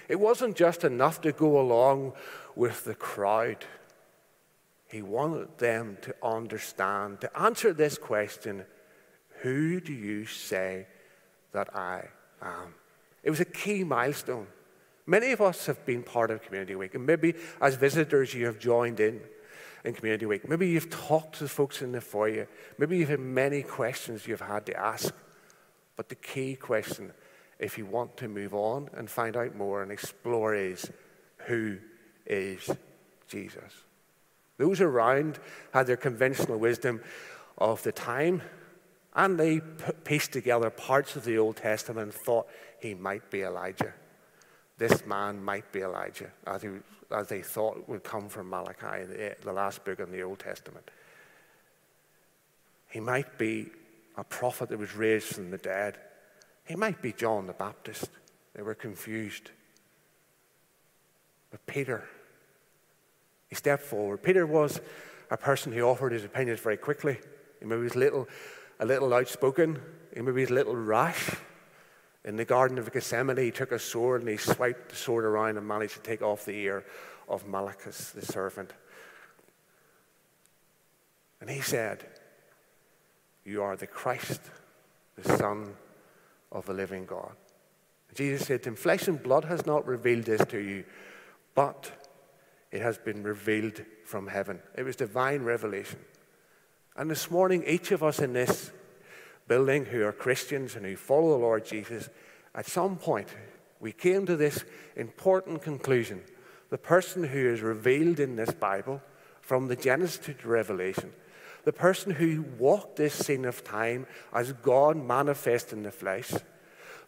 It 0.08 0.20
wasn't 0.20 0.56
just 0.56 0.84
enough 0.84 1.20
to 1.22 1.32
go 1.32 1.60
along 1.60 2.12
with 2.54 2.84
the 2.84 2.94
crowd. 2.94 3.64
He 4.88 5.02
wanted 5.02 5.58
them 5.58 5.98
to 6.02 6.14
understand, 6.22 7.20
to 7.20 7.38
answer 7.38 7.72
this 7.72 7.98
question 7.98 8.64
Who 9.42 9.80
do 9.80 9.92
you 9.92 10.26
say 10.26 10.86
that 11.52 11.74
I 11.74 12.08
am? 12.40 12.74
It 13.22 13.30
was 13.30 13.40
a 13.40 13.44
key 13.44 13.82
milestone. 13.82 14.46
Many 15.06 15.32
of 15.32 15.40
us 15.40 15.66
have 15.66 15.84
been 15.86 16.02
part 16.02 16.30
of 16.30 16.42
Community 16.42 16.74
Week, 16.74 16.94
and 16.94 17.06
maybe 17.06 17.34
as 17.60 17.76
visitors 17.76 18.34
you 18.34 18.46
have 18.46 18.58
joined 18.58 19.00
in 19.00 19.20
in 19.84 19.94
Community 19.94 20.26
Week. 20.26 20.48
Maybe 20.48 20.68
you've 20.68 20.90
talked 20.90 21.38
to 21.38 21.44
the 21.44 21.48
folks 21.48 21.80
in 21.80 21.92
the 21.92 22.00
foyer. 22.00 22.48
Maybe 22.76 22.98
you've 22.98 23.08
had 23.08 23.20
many 23.20 23.62
questions 23.62 24.26
you've 24.26 24.40
had 24.40 24.66
to 24.66 24.76
ask. 24.76 25.14
But 25.96 26.08
the 26.08 26.14
key 26.14 26.54
question, 26.54 27.12
if 27.58 27.78
you 27.78 27.86
want 27.86 28.16
to 28.18 28.28
move 28.28 28.54
on 28.54 28.90
and 28.94 29.08
find 29.08 29.36
out 29.36 29.54
more 29.54 29.82
and 29.82 29.90
explore, 29.90 30.54
is 30.54 30.90
who 31.46 31.78
is 32.26 32.70
Jesus? 33.28 33.72
Those 34.58 34.80
around 34.80 35.38
had 35.72 35.86
their 35.86 35.96
conventional 35.96 36.58
wisdom 36.58 37.00
of 37.58 37.82
the 37.82 37.92
time, 37.92 38.42
and 39.14 39.38
they 39.38 39.60
pieced 40.04 40.32
together 40.32 40.70
parts 40.70 41.16
of 41.16 41.24
the 41.24 41.38
Old 41.38 41.56
Testament 41.56 42.04
and 42.04 42.14
thought 42.14 42.46
he 42.80 42.94
might 42.94 43.30
be 43.30 43.42
Elijah. 43.42 43.94
This 44.78 45.06
man 45.06 45.42
might 45.42 45.72
be 45.72 45.80
Elijah, 45.80 46.30
as 46.46 46.62
he 46.62 46.68
as 47.10 47.28
they 47.28 47.40
thought 47.40 47.88
would 47.88 48.02
come 48.02 48.28
from 48.28 48.50
Malachi, 48.50 49.04
the, 49.04 49.36
the 49.42 49.52
last 49.52 49.84
book 49.84 50.00
in 50.00 50.10
the 50.10 50.22
Old 50.22 50.38
Testament. 50.38 50.90
He 52.88 53.00
might 53.00 53.38
be 53.38 53.70
a 54.16 54.24
prophet 54.24 54.68
that 54.70 54.78
was 54.78 54.94
raised 54.94 55.26
from 55.26 55.50
the 55.50 55.58
dead. 55.58 55.98
He 56.64 56.74
might 56.74 57.02
be 57.02 57.12
John 57.12 57.46
the 57.46 57.52
Baptist. 57.52 58.08
They 58.54 58.62
were 58.62 58.74
confused. 58.74 59.50
But 61.50 61.64
Peter, 61.66 62.04
he 63.48 63.54
stepped 63.54 63.84
forward. 63.84 64.22
Peter 64.22 64.46
was 64.46 64.80
a 65.30 65.36
person 65.36 65.72
who 65.72 65.82
offered 65.82 66.12
his 66.12 66.24
opinions 66.24 66.60
very 66.60 66.76
quickly. 66.76 67.18
He 67.60 67.66
maybe 67.66 67.82
was 67.82 67.94
a 67.94 67.98
little, 67.98 68.28
a 68.80 68.86
little 68.86 69.12
outspoken. 69.12 69.78
He 70.14 70.20
maybe 70.20 70.40
was 70.40 70.50
a 70.50 70.54
little 70.54 70.76
rash. 70.76 71.36
In 72.24 72.36
the 72.36 72.44
Garden 72.44 72.78
of 72.78 72.92
Gethsemane, 72.92 73.36
he 73.36 73.52
took 73.52 73.70
a 73.70 73.78
sword 73.78 74.22
and 74.22 74.30
he 74.30 74.36
swiped 74.36 74.88
the 74.88 74.96
sword 74.96 75.24
around 75.24 75.56
and 75.58 75.66
managed 75.66 75.94
to 75.94 76.00
take 76.00 76.22
off 76.22 76.44
the 76.44 76.56
ear 76.56 76.84
of 77.28 77.46
Malchus, 77.46 78.10
the 78.10 78.24
servant. 78.24 78.72
And 81.40 81.48
he 81.48 81.60
said, 81.60 82.04
You 83.46 83.62
are 83.62 83.76
the 83.76 83.86
Christ, 83.86 84.40
the 85.14 85.38
Son 85.38 85.74
of 86.50 86.66
the 86.66 86.74
living 86.74 87.06
God. 87.06 87.30
Jesus 88.12 88.46
said 88.46 88.64
to 88.64 88.70
him, 88.70 88.76
Flesh 88.76 89.06
and 89.06 89.22
blood 89.22 89.44
has 89.44 89.64
not 89.64 89.86
revealed 89.86 90.24
this 90.24 90.44
to 90.46 90.58
you, 90.58 90.84
but 91.54 91.92
it 92.72 92.82
has 92.82 92.98
been 92.98 93.22
revealed 93.22 93.82
from 94.04 94.26
heaven. 94.26 94.58
It 94.76 94.82
was 94.82 94.96
divine 94.96 95.42
revelation. 95.42 96.00
And 96.96 97.08
this 97.08 97.30
morning, 97.30 97.62
each 97.66 97.92
of 97.92 98.02
us 98.02 98.18
in 98.18 98.32
this 98.32 98.72
building 99.46 99.84
who 99.84 100.02
are 100.04 100.12
Christians 100.12 100.74
and 100.74 100.84
who 100.84 100.96
follow 100.96 101.30
the 101.30 101.44
Lord 101.44 101.64
Jesus, 101.64 102.08
at 102.52 102.66
some 102.66 102.96
point 102.96 103.28
we 103.78 103.92
came 103.92 104.26
to 104.26 104.36
this 104.36 104.64
important 104.96 105.62
conclusion. 105.62 106.20
The 106.70 106.78
person 106.78 107.22
who 107.22 107.52
is 107.52 107.60
revealed 107.60 108.18
in 108.18 108.34
this 108.34 108.50
Bible, 108.50 109.00
from 109.40 109.68
the 109.68 109.76
Genesis 109.76 110.18
to 110.26 110.48
Revelation, 110.48 111.12
the 111.66 111.72
person 111.72 112.12
who 112.12 112.44
walked 112.60 112.94
this 112.94 113.12
scene 113.12 113.44
of 113.44 113.64
time 113.64 114.06
as 114.32 114.52
God 114.52 114.96
manifest 114.96 115.72
in 115.72 115.82
the 115.82 115.90
flesh, 115.90 116.32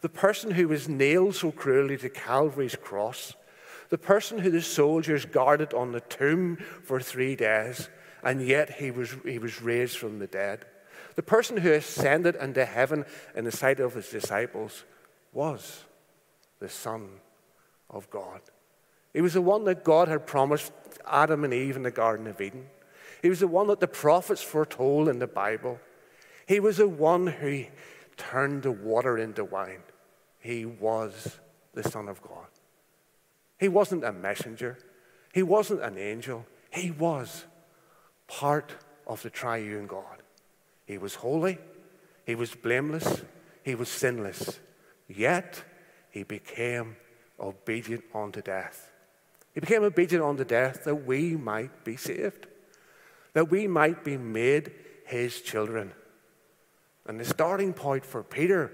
the 0.01 0.09
person 0.09 0.51
who 0.51 0.67
was 0.67 0.89
nailed 0.89 1.35
so 1.35 1.49
cruelly 1.49 1.95
to 1.95 2.09
Calvary's 2.09 2.75
cross, 2.75 3.35
the 3.87 3.97
person 3.97 4.37
who 4.37 4.51
the 4.51 4.61
soldiers 4.61 5.23
guarded 5.23 5.73
on 5.73 5.93
the 5.93 6.01
tomb 6.01 6.57
for 6.83 6.99
three 6.99 7.37
days, 7.37 7.89
and 8.21 8.45
yet 8.45 8.69
he 8.69 8.91
was, 8.91 9.15
he 9.23 9.39
was 9.39 9.61
raised 9.61 9.97
from 9.97 10.19
the 10.19 10.27
dead. 10.27 10.65
The 11.15 11.23
person 11.23 11.55
who 11.55 11.71
ascended 11.71 12.35
into 12.35 12.65
heaven 12.65 13.05
in 13.33 13.45
the 13.45 13.53
sight 13.53 13.79
of 13.79 13.93
his 13.93 14.09
disciples 14.09 14.83
was 15.31 15.85
the 16.59 16.67
Son 16.67 17.07
of 17.89 18.09
God. 18.09 18.41
He 19.13 19.21
was 19.21 19.35
the 19.35 19.41
one 19.41 19.63
that 19.63 19.85
God 19.85 20.09
had 20.09 20.27
promised 20.27 20.73
Adam 21.09 21.45
and 21.45 21.53
Eve 21.53 21.77
in 21.77 21.83
the 21.83 21.91
Garden 21.91 22.27
of 22.27 22.41
Eden. 22.41 22.65
He 23.21 23.29
was 23.29 23.39
the 23.39 23.47
one 23.47 23.67
that 23.67 23.79
the 23.79 23.87
prophets 23.87 24.41
foretold 24.41 25.09
in 25.09 25.19
the 25.19 25.27
Bible. 25.27 25.79
He 26.47 26.59
was 26.59 26.77
the 26.77 26.87
one 26.87 27.27
who 27.27 27.65
turned 28.17 28.63
the 28.63 28.71
water 28.71 29.17
into 29.17 29.43
wine. 29.43 29.83
He 30.39 30.65
was 30.65 31.39
the 31.73 31.83
Son 31.83 32.07
of 32.07 32.21
God. 32.21 32.47
He 33.59 33.67
wasn't 33.67 34.05
a 34.05 34.13
messenger, 34.13 34.77
he 35.33 35.43
wasn't 35.43 35.81
an 35.81 35.97
angel, 35.97 36.45
he 36.71 36.91
was 36.91 37.45
part 38.27 38.73
of 39.05 39.21
the 39.21 39.29
triune 39.29 39.85
God. 39.85 40.23
He 40.85 40.97
was 40.97 41.15
holy, 41.15 41.57
he 42.25 42.35
was 42.35 42.55
blameless, 42.55 43.21
he 43.63 43.75
was 43.75 43.89
sinless, 43.89 44.59
yet 45.07 45.63
he 46.09 46.23
became 46.23 46.95
obedient 47.39 48.03
unto 48.13 48.41
death. 48.41 48.91
He 49.53 49.59
became 49.59 49.83
obedient 49.83 50.23
unto 50.23 50.45
death 50.45 50.85
that 50.85 51.05
we 51.05 51.35
might 51.35 51.83
be 51.83 51.97
saved, 51.97 52.47
that 53.33 53.49
we 53.49 53.67
might 53.67 54.03
be 54.03 54.17
made 54.17 54.71
his 55.05 55.41
children. 55.41 55.91
And 57.05 57.19
the 57.19 57.25
starting 57.25 57.73
point 57.73 58.05
for 58.05 58.23
Peter 58.23 58.71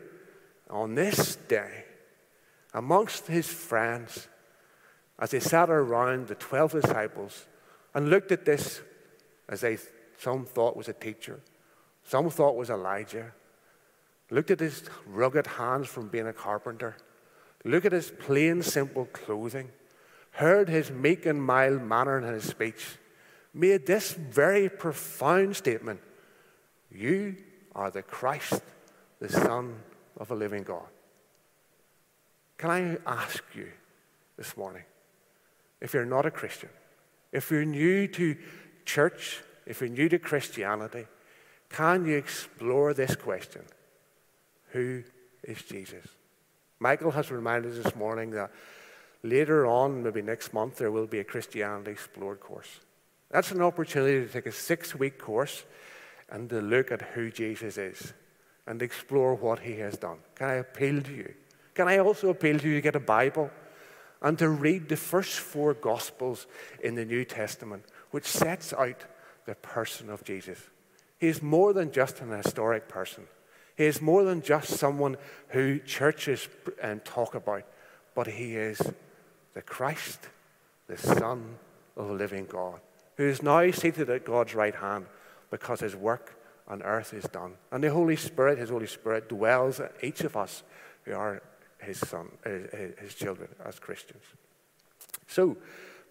on 0.69 0.95
this 0.95 1.35
day, 1.35 1.85
amongst 2.73 3.27
his 3.27 3.47
friends, 3.47 4.27
as 5.19 5.31
they 5.31 5.39
sat 5.39 5.69
around 5.69 6.27
the 6.27 6.35
12 6.35 6.81
disciples 6.81 7.45
and 7.93 8.09
looked 8.09 8.31
at 8.31 8.45
this 8.45 8.81
as 9.47 9.61
they 9.61 9.77
some 10.17 10.45
thought 10.45 10.75
was 10.75 10.87
a 10.87 10.93
teacher, 10.93 11.39
some 12.03 12.29
thought 12.29 12.55
was 12.55 12.69
Elijah, 12.69 13.31
looked 14.29 14.51
at 14.51 14.59
his 14.59 14.83
rugged 15.05 15.47
hands 15.47 15.87
from 15.87 16.07
being 16.07 16.27
a 16.27 16.33
carpenter, 16.33 16.97
looked 17.63 17.85
at 17.85 17.91
his 17.91 18.11
plain, 18.11 18.61
simple 18.61 19.05
clothing, 19.05 19.69
heard 20.31 20.67
his 20.67 20.91
meek 20.91 21.25
and 21.25 21.41
mild 21.41 21.81
manner 21.81 22.17
in 22.17 22.33
his 22.33 22.45
speech, 22.45 22.97
made 23.55 23.87
this 23.87 24.11
very 24.11 24.69
profound 24.69 25.55
statement 25.55 26.01
You 26.91 27.37
are 27.73 27.89
the 27.89 28.03
Christ, 28.03 28.61
the 29.19 29.29
Son 29.29 29.75
of 30.17 30.29
a 30.29 30.35
living 30.35 30.63
God. 30.63 30.87
Can 32.57 32.69
I 32.69 32.97
ask 33.05 33.43
you 33.53 33.69
this 34.37 34.55
morning, 34.55 34.83
if 35.81 35.93
you're 35.93 36.05
not 36.05 36.25
a 36.25 36.31
Christian, 36.31 36.69
if 37.31 37.49
you're 37.49 37.65
new 37.65 38.07
to 38.09 38.37
church, 38.85 39.41
if 39.65 39.81
you're 39.81 39.89
new 39.89 40.09
to 40.09 40.19
Christianity, 40.19 41.05
can 41.69 42.05
you 42.05 42.17
explore 42.17 42.93
this 42.93 43.15
question? 43.15 43.63
Who 44.71 45.03
is 45.43 45.61
Jesus? 45.63 46.05
Michael 46.79 47.11
has 47.11 47.31
reminded 47.31 47.71
us 47.71 47.83
this 47.83 47.95
morning 47.95 48.31
that 48.31 48.51
later 49.23 49.65
on, 49.65 50.03
maybe 50.03 50.21
next 50.21 50.53
month, 50.53 50.77
there 50.77 50.91
will 50.91 51.07
be 51.07 51.19
a 51.19 51.23
Christianity 51.23 51.91
Explored 51.91 52.39
course. 52.39 52.79
That's 53.31 53.51
an 53.51 53.61
opportunity 53.61 54.25
to 54.25 54.31
take 54.31 54.45
a 54.45 54.51
six 54.51 54.95
week 54.95 55.17
course 55.17 55.65
and 56.29 56.49
to 56.49 56.61
look 56.61 56.91
at 56.91 57.01
who 57.01 57.31
Jesus 57.31 57.77
is 57.77 58.13
and 58.67 58.81
explore 58.81 59.35
what 59.35 59.59
he 59.59 59.73
has 59.77 59.97
done. 59.97 60.17
Can 60.35 60.49
I 60.49 60.53
appeal 60.53 61.01
to 61.01 61.13
you? 61.13 61.33
Can 61.73 61.87
I 61.87 61.99
also 61.99 62.29
appeal 62.29 62.57
to 62.59 62.67
you 62.67 62.75
to 62.75 62.81
get 62.81 62.95
a 62.95 62.99
Bible 62.99 63.51
and 64.21 64.39
to 64.39 64.49
read 64.49 64.89
the 64.89 64.95
first 64.95 65.39
four 65.39 65.73
Gospels 65.73 66.47
in 66.81 66.95
the 66.95 67.05
New 67.05 67.25
Testament, 67.25 67.83
which 68.11 68.25
sets 68.25 68.73
out 68.73 69.05
the 69.45 69.55
person 69.55 70.09
of 70.09 70.23
Jesus? 70.23 70.59
He 71.19 71.27
is 71.27 71.41
more 71.41 71.73
than 71.73 71.91
just 71.91 72.21
an 72.21 72.31
historic 72.31 72.87
person. 72.87 73.25
He 73.75 73.85
is 73.85 74.01
more 74.01 74.23
than 74.23 74.41
just 74.41 74.77
someone 74.77 75.17
who 75.49 75.79
churches 75.79 76.47
and 76.81 77.03
talk 77.03 77.35
about, 77.35 77.63
but 78.13 78.27
he 78.27 78.55
is 78.55 78.81
the 79.53 79.61
Christ, 79.61 80.29
the 80.87 80.97
Son 80.97 81.57
of 81.97 82.07
the 82.07 82.13
living 82.13 82.45
God, 82.45 82.79
who 83.17 83.23
is 83.23 83.41
now 83.41 83.69
seated 83.71 84.09
at 84.09 84.25
God's 84.25 84.55
right 84.55 84.75
hand 84.75 85.05
because 85.49 85.79
his 85.79 85.95
work 85.95 86.35
on 86.67 86.81
earth 86.81 87.13
is 87.13 87.23
done. 87.25 87.53
And 87.71 87.83
the 87.83 87.91
Holy 87.91 88.15
Spirit, 88.15 88.57
His 88.57 88.69
Holy 88.69 88.87
Spirit, 88.87 89.29
dwells 89.29 89.79
in 89.79 89.89
each 90.01 90.21
of 90.21 90.35
us 90.35 90.63
who 91.03 91.13
are 91.13 91.41
His 91.79 91.99
son, 91.99 92.29
His 92.43 93.13
children 93.15 93.49
as 93.63 93.79
Christians. 93.79 94.23
So, 95.27 95.57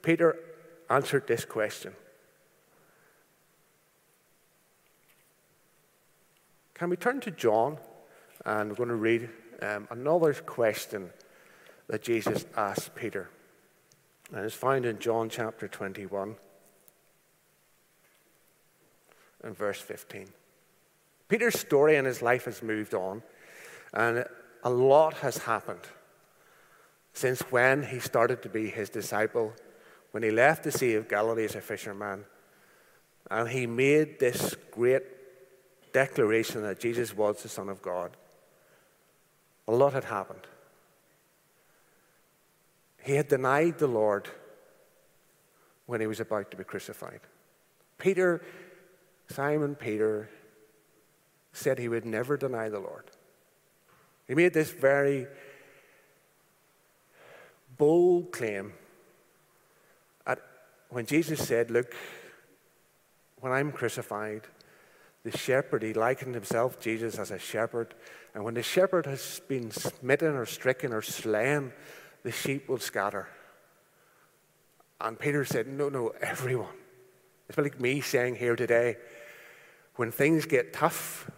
Peter 0.02 0.36
answered 0.90 1.26
this 1.26 1.44
question. 1.44 1.92
Can 6.74 6.90
we 6.90 6.96
turn 6.96 7.20
to 7.20 7.30
John? 7.30 7.78
And 8.44 8.70
we're 8.70 8.76
going 8.76 8.88
to 8.88 8.96
read 8.96 9.30
um, 9.62 9.88
another 9.90 10.34
question 10.34 11.10
that 11.86 12.02
Jesus 12.02 12.44
asked 12.56 12.94
Peter. 12.94 13.30
And 14.32 14.44
it's 14.44 14.54
found 14.54 14.84
in 14.84 14.98
John 14.98 15.28
chapter 15.28 15.68
21 15.68 16.36
and 19.44 19.56
verse 19.56 19.80
15. 19.80 20.26
Peter's 21.28 21.58
story 21.58 21.96
and 21.96 22.06
his 22.06 22.22
life 22.22 22.46
has 22.46 22.62
moved 22.62 22.94
on, 22.94 23.22
and 23.92 24.24
a 24.62 24.70
lot 24.70 25.14
has 25.14 25.38
happened 25.38 25.86
since 27.12 27.40
when 27.42 27.84
he 27.84 28.00
started 28.00 28.42
to 28.42 28.48
be 28.48 28.68
his 28.68 28.90
disciple, 28.90 29.52
when 30.10 30.22
he 30.22 30.30
left 30.30 30.64
the 30.64 30.72
Sea 30.72 30.94
of 30.94 31.08
Galilee 31.08 31.44
as 31.44 31.54
a 31.54 31.60
fisherman, 31.60 32.24
and 33.30 33.48
he 33.48 33.66
made 33.66 34.18
this 34.18 34.56
great 34.70 35.02
declaration 35.92 36.62
that 36.62 36.80
Jesus 36.80 37.16
was 37.16 37.42
the 37.42 37.48
Son 37.48 37.68
of 37.68 37.80
God. 37.80 38.16
A 39.68 39.72
lot 39.72 39.92
had 39.92 40.04
happened. 40.04 40.46
He 43.02 43.14
had 43.14 43.28
denied 43.28 43.78
the 43.78 43.86
Lord 43.86 44.28
when 45.86 46.00
he 46.00 46.06
was 46.06 46.20
about 46.20 46.50
to 46.50 46.56
be 46.56 46.64
crucified. 46.64 47.20
Peter, 47.98 48.42
Simon 49.28 49.74
Peter, 49.74 50.28
said 51.52 51.78
he 51.78 51.88
would 51.88 52.04
never 52.04 52.36
deny 52.36 52.68
the 52.68 52.80
Lord. 52.80 53.04
He 54.26 54.34
made 54.34 54.52
this 54.52 54.70
very 54.70 55.26
bold 57.76 58.32
claim 58.32 58.72
at, 60.26 60.40
when 60.90 61.06
Jesus 61.06 61.46
said, 61.46 61.70
Look, 61.70 61.94
when 63.40 63.52
I'm 63.52 63.72
crucified, 63.72 64.42
the 65.24 65.36
shepherd, 65.36 65.82
he 65.82 65.94
likened 65.94 66.34
himself, 66.34 66.80
Jesus, 66.80 67.18
as 67.18 67.30
a 67.30 67.38
shepherd. 67.38 67.94
And 68.34 68.44
when 68.44 68.54
the 68.54 68.62
shepherd 68.62 69.06
has 69.06 69.40
been 69.48 69.70
smitten 69.70 70.34
or 70.34 70.44
stricken 70.44 70.92
or 70.92 71.02
slain, 71.02 71.72
the 72.24 72.32
sheep 72.32 72.68
will 72.68 72.78
scatter. 72.78 73.28
And 75.00 75.18
Peter 75.18 75.44
said, 75.44 75.66
No, 75.66 75.88
no, 75.88 76.08
everyone. 76.20 76.74
It's 77.48 77.58
like 77.58 77.80
me 77.80 78.00
saying 78.00 78.36
here 78.36 78.56
today, 78.56 78.96
when 79.96 80.10
things 80.10 80.46
get 80.46 80.72
tough, 80.72 81.30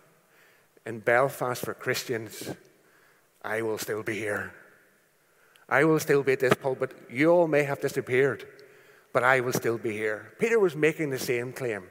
in 0.87 1.01
Belfast 1.01 1.65
for 1.65 1.75
Christians, 1.75 2.51
I 3.45 3.61
will 3.61 3.77
still 3.77 4.05
be 4.05 4.15
here. 4.15 4.55
I 5.69 5.85
will 5.85 5.99
still 5.99 6.23
be 6.23 6.33
at 6.33 6.41
this 6.41 6.55
pulpit. 6.55 6.97
You 7.11 7.31
all 7.31 7.49
may 7.49 7.65
have 7.65 7.81
disappeared, 7.81 8.47
but 9.13 9.25
I 9.25 9.41
will 9.41 9.53
still 9.53 9.79
be 9.79 9.93
here. 9.93 10.33
Peter 10.39 10.61
was 10.61 10.77
making 10.77 11.11
the 11.11 11.19
same 11.19 11.53
claim. 11.53 11.89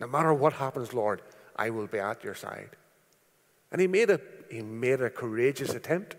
No 0.00 0.06
matter 0.06 0.32
what 0.32 0.54
happens, 0.54 0.94
Lord, 0.94 1.20
I 1.54 1.68
will 1.70 1.86
be 1.86 1.98
at 1.98 2.24
your 2.24 2.34
side. 2.34 2.70
And 3.70 3.80
he 3.82 3.86
made 3.86 4.08
a, 4.08 4.18
he 4.50 4.62
made 4.62 5.02
a 5.02 5.10
courageous 5.10 5.74
attempt. 5.74 6.16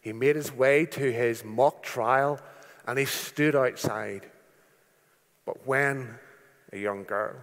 He 0.00 0.14
made 0.14 0.36
his 0.36 0.52
way 0.52 0.86
to 0.86 1.12
his 1.12 1.44
mock 1.44 1.82
trial 1.82 2.40
and 2.86 2.98
he 2.98 3.04
stood 3.04 3.54
outside. 3.54 4.30
But 5.44 5.66
when 5.66 6.18
a 6.72 6.78
young 6.78 7.04
girl 7.04 7.34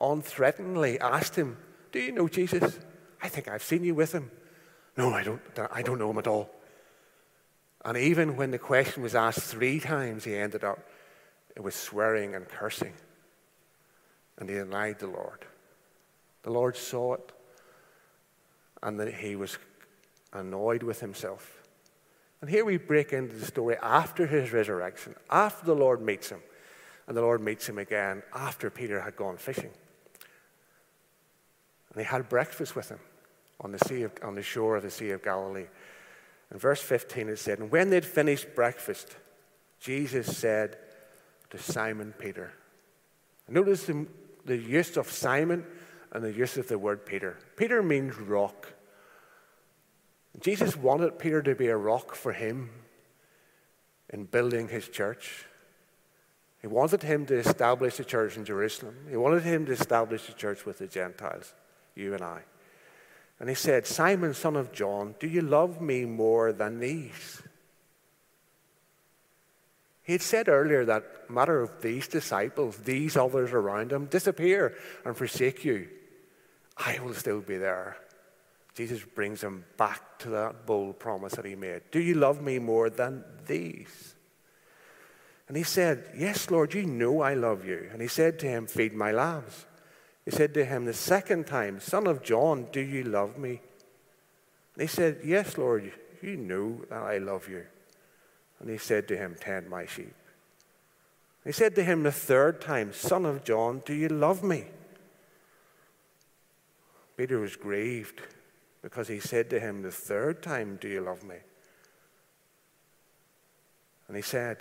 unthreateningly 0.00 0.98
asked 1.00 1.36
him, 1.36 1.56
Do 1.92 2.00
you 2.00 2.12
know 2.12 2.28
Jesus? 2.28 2.78
I 3.22 3.28
think 3.28 3.48
I've 3.48 3.62
seen 3.62 3.84
you 3.84 3.94
with 3.94 4.12
him. 4.12 4.30
No, 4.96 5.12
I 5.12 5.22
don't, 5.22 5.40
I 5.70 5.82
don't 5.82 5.98
know 5.98 6.10
him 6.10 6.18
at 6.18 6.26
all. 6.26 6.50
And 7.84 7.96
even 7.96 8.36
when 8.36 8.50
the 8.50 8.58
question 8.58 9.02
was 9.02 9.14
asked 9.14 9.40
three 9.40 9.80
times, 9.80 10.24
he 10.24 10.36
ended 10.36 10.64
up 10.64 10.78
it 11.56 11.62
was 11.62 11.74
swearing 11.74 12.34
and 12.34 12.48
cursing. 12.48 12.94
And 14.38 14.48
he 14.48 14.54
denied 14.54 14.98
the 14.98 15.08
Lord. 15.08 15.44
The 16.42 16.50
Lord 16.50 16.76
saw 16.76 17.14
it, 17.14 17.32
and 18.82 18.98
that 18.98 19.12
he 19.12 19.36
was 19.36 19.58
annoyed 20.32 20.82
with 20.82 21.00
himself. 21.00 21.62
And 22.40 22.48
here 22.48 22.64
we 22.64 22.78
break 22.78 23.12
into 23.12 23.36
the 23.36 23.44
story 23.44 23.76
after 23.82 24.26
his 24.26 24.52
resurrection, 24.52 25.14
after 25.28 25.66
the 25.66 25.74
Lord 25.74 26.00
meets 26.00 26.30
him, 26.30 26.40
and 27.06 27.16
the 27.16 27.20
Lord 27.20 27.42
meets 27.42 27.68
him 27.68 27.78
again 27.78 28.22
after 28.34 28.70
Peter 28.70 29.00
had 29.00 29.16
gone 29.16 29.36
fishing. 29.36 29.70
And 31.90 32.00
he 32.00 32.04
had 32.04 32.28
breakfast 32.28 32.76
with 32.76 32.88
him 32.88 33.00
on 33.60 33.72
the, 33.72 33.78
sea 33.78 34.02
of, 34.02 34.12
on 34.22 34.34
the 34.34 34.42
shore 34.42 34.76
of 34.76 34.82
the 34.82 34.90
Sea 34.90 35.10
of 35.10 35.22
Galilee. 35.22 35.66
In 36.52 36.58
verse 36.58 36.80
15 36.80 37.28
it 37.28 37.38
said, 37.38 37.58
And 37.58 37.70
when 37.70 37.90
they'd 37.90 38.04
finished 38.04 38.54
breakfast, 38.54 39.16
Jesus 39.80 40.36
said 40.36 40.78
to 41.50 41.58
Simon 41.58 42.14
Peter. 42.18 42.52
Notice 43.48 43.84
the, 43.84 44.06
the 44.44 44.56
use 44.56 44.96
of 44.96 45.10
Simon 45.10 45.64
and 46.12 46.24
the 46.24 46.32
use 46.32 46.56
of 46.56 46.68
the 46.68 46.78
word 46.78 47.04
Peter. 47.04 47.36
Peter 47.56 47.82
means 47.82 48.16
rock. 48.18 48.72
Jesus 50.40 50.76
wanted 50.76 51.18
Peter 51.18 51.42
to 51.42 51.54
be 51.54 51.68
a 51.68 51.76
rock 51.76 52.14
for 52.14 52.32
him 52.32 52.70
in 54.10 54.24
building 54.24 54.68
his 54.68 54.88
church. 54.88 55.46
He 56.60 56.66
wanted 56.66 57.02
him 57.02 57.26
to 57.26 57.38
establish 57.38 57.96
the 57.96 58.04
church 58.04 58.36
in 58.36 58.44
Jerusalem. 58.44 58.94
He 59.08 59.16
wanted 59.16 59.42
him 59.42 59.66
to 59.66 59.72
establish 59.72 60.26
the 60.26 60.34
church 60.34 60.66
with 60.66 60.78
the 60.78 60.86
Gentiles, 60.86 61.54
you 62.00 62.14
and 62.14 62.22
I. 62.22 62.42
And 63.38 63.48
he 63.48 63.54
said, 63.54 63.86
Simon, 63.86 64.34
son 64.34 64.56
of 64.56 64.72
John, 64.72 65.14
do 65.18 65.26
you 65.26 65.40
love 65.42 65.80
me 65.80 66.04
more 66.04 66.52
than 66.52 66.80
these? 66.80 67.42
He 70.02 70.12
had 70.12 70.22
said 70.22 70.48
earlier 70.48 70.84
that 70.84 71.30
matter 71.30 71.62
of 71.62 71.82
these 71.82 72.08
disciples, 72.08 72.76
these 72.78 73.16
others 73.16 73.52
around 73.52 73.92
him, 73.92 74.06
disappear 74.06 74.74
and 75.04 75.16
forsake 75.16 75.64
you. 75.64 75.88
I 76.76 76.98
will 76.98 77.14
still 77.14 77.40
be 77.40 77.58
there. 77.58 77.96
Jesus 78.74 79.02
brings 79.02 79.42
him 79.42 79.64
back 79.76 80.18
to 80.20 80.30
that 80.30 80.66
bold 80.66 80.98
promise 80.98 81.34
that 81.34 81.44
he 81.44 81.54
made. 81.54 81.82
Do 81.90 82.00
you 82.00 82.14
love 82.14 82.42
me 82.42 82.58
more 82.58 82.90
than 82.90 83.24
these? 83.46 84.14
And 85.48 85.56
he 85.56 85.62
said, 85.62 86.10
Yes, 86.16 86.50
Lord, 86.50 86.74
you 86.74 86.84
know 86.86 87.20
I 87.20 87.34
love 87.34 87.64
you. 87.64 87.88
And 87.92 88.00
he 88.00 88.08
said 88.08 88.38
to 88.40 88.46
him, 88.46 88.66
Feed 88.66 88.92
my 88.92 89.12
lambs. 89.12 89.66
He 90.30 90.36
said 90.36 90.54
to 90.54 90.64
him 90.64 90.84
the 90.84 90.94
second 90.94 91.48
time, 91.48 91.80
Son 91.80 92.06
of 92.06 92.22
John, 92.22 92.68
do 92.70 92.80
you 92.80 93.02
love 93.02 93.36
me? 93.36 93.60
And 94.74 94.82
he 94.82 94.86
said, 94.86 95.22
Yes, 95.24 95.58
Lord, 95.58 95.92
you 96.22 96.36
know 96.36 96.82
that 96.88 97.02
I 97.02 97.18
love 97.18 97.48
you. 97.48 97.66
And 98.60 98.70
he 98.70 98.78
said 98.78 99.08
to 99.08 99.16
him, 99.16 99.34
Tend 99.40 99.68
my 99.68 99.86
sheep. 99.86 100.14
He 101.44 101.50
said 101.50 101.74
to 101.74 101.82
him 101.82 102.04
the 102.04 102.12
third 102.12 102.60
time, 102.60 102.92
Son 102.92 103.26
of 103.26 103.42
John, 103.42 103.82
do 103.84 103.92
you 103.92 104.08
love 104.08 104.44
me? 104.44 104.66
Peter 107.16 107.40
was 107.40 107.56
grieved 107.56 108.20
because 108.82 109.08
he 109.08 109.18
said 109.18 109.50
to 109.50 109.58
him 109.58 109.82
the 109.82 109.90
third 109.90 110.44
time, 110.44 110.78
Do 110.80 110.86
you 110.86 111.00
love 111.00 111.24
me? 111.24 111.38
And 114.06 114.16
he 114.16 114.22
said, 114.22 114.58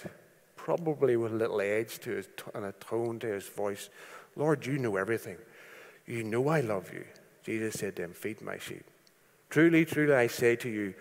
probably 0.55 1.15
with 1.15 1.32
a 1.32 1.36
little 1.36 1.62
edge 1.62 1.99
to 1.99 2.10
his 2.10 2.27
and 2.55 2.65
a 2.65 2.71
tone 2.71 3.19
to 3.19 3.27
his 3.27 3.47
voice, 3.47 3.89
Lord, 4.36 4.65
you 4.65 4.79
know 4.79 4.95
everything. 4.95 5.38
You 6.10 6.24
know 6.24 6.48
I 6.48 6.62
love 6.62 6.91
you. 6.91 7.06
Jesus 7.43 7.76
said 7.76 7.95
to 7.98 8.04
him, 8.04 8.13
Feed 8.13 8.41
my 8.41 8.58
sheep. 8.58 8.84
Truly, 9.52 9.86
truly, 9.86 10.13
I 10.13 10.26
say 10.26 10.56
to 10.56 10.67
you, 10.67 10.95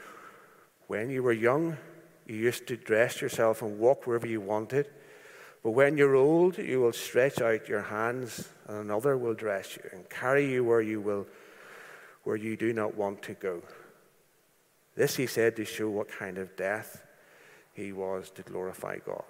when 0.86 1.08
you 1.08 1.22
were 1.22 1.32
young, 1.32 1.78
you 2.26 2.36
used 2.36 2.66
to 2.66 2.76
dress 2.76 3.22
yourself 3.22 3.62
and 3.62 3.78
walk 3.78 4.06
wherever 4.06 4.26
you 4.26 4.42
wanted. 4.42 4.90
But 5.62 5.70
when 5.70 5.96
you're 5.96 6.14
old, 6.14 6.58
you 6.58 6.82
will 6.82 6.92
stretch 6.92 7.40
out 7.40 7.68
your 7.68 7.82
hands, 7.82 8.50
and 8.66 8.76
another 8.76 9.16
will 9.16 9.32
dress 9.32 9.76
you 9.76 9.88
and 9.92 10.08
carry 10.10 10.52
you 10.52 10.62
where 10.62 10.82
you 10.82 11.00
will 11.00 11.26
where 12.24 12.36
you 12.36 12.58
do 12.58 12.74
not 12.74 12.94
want 12.94 13.22
to 13.22 13.32
go. 13.32 13.62
This 14.94 15.16
he 15.16 15.26
said 15.26 15.56
to 15.56 15.64
show 15.64 15.88
what 15.88 16.10
kind 16.10 16.36
of 16.36 16.54
death 16.56 17.02
he 17.72 17.92
was 17.92 18.28
to 18.32 18.42
glorify 18.42 18.98
God. 18.98 19.24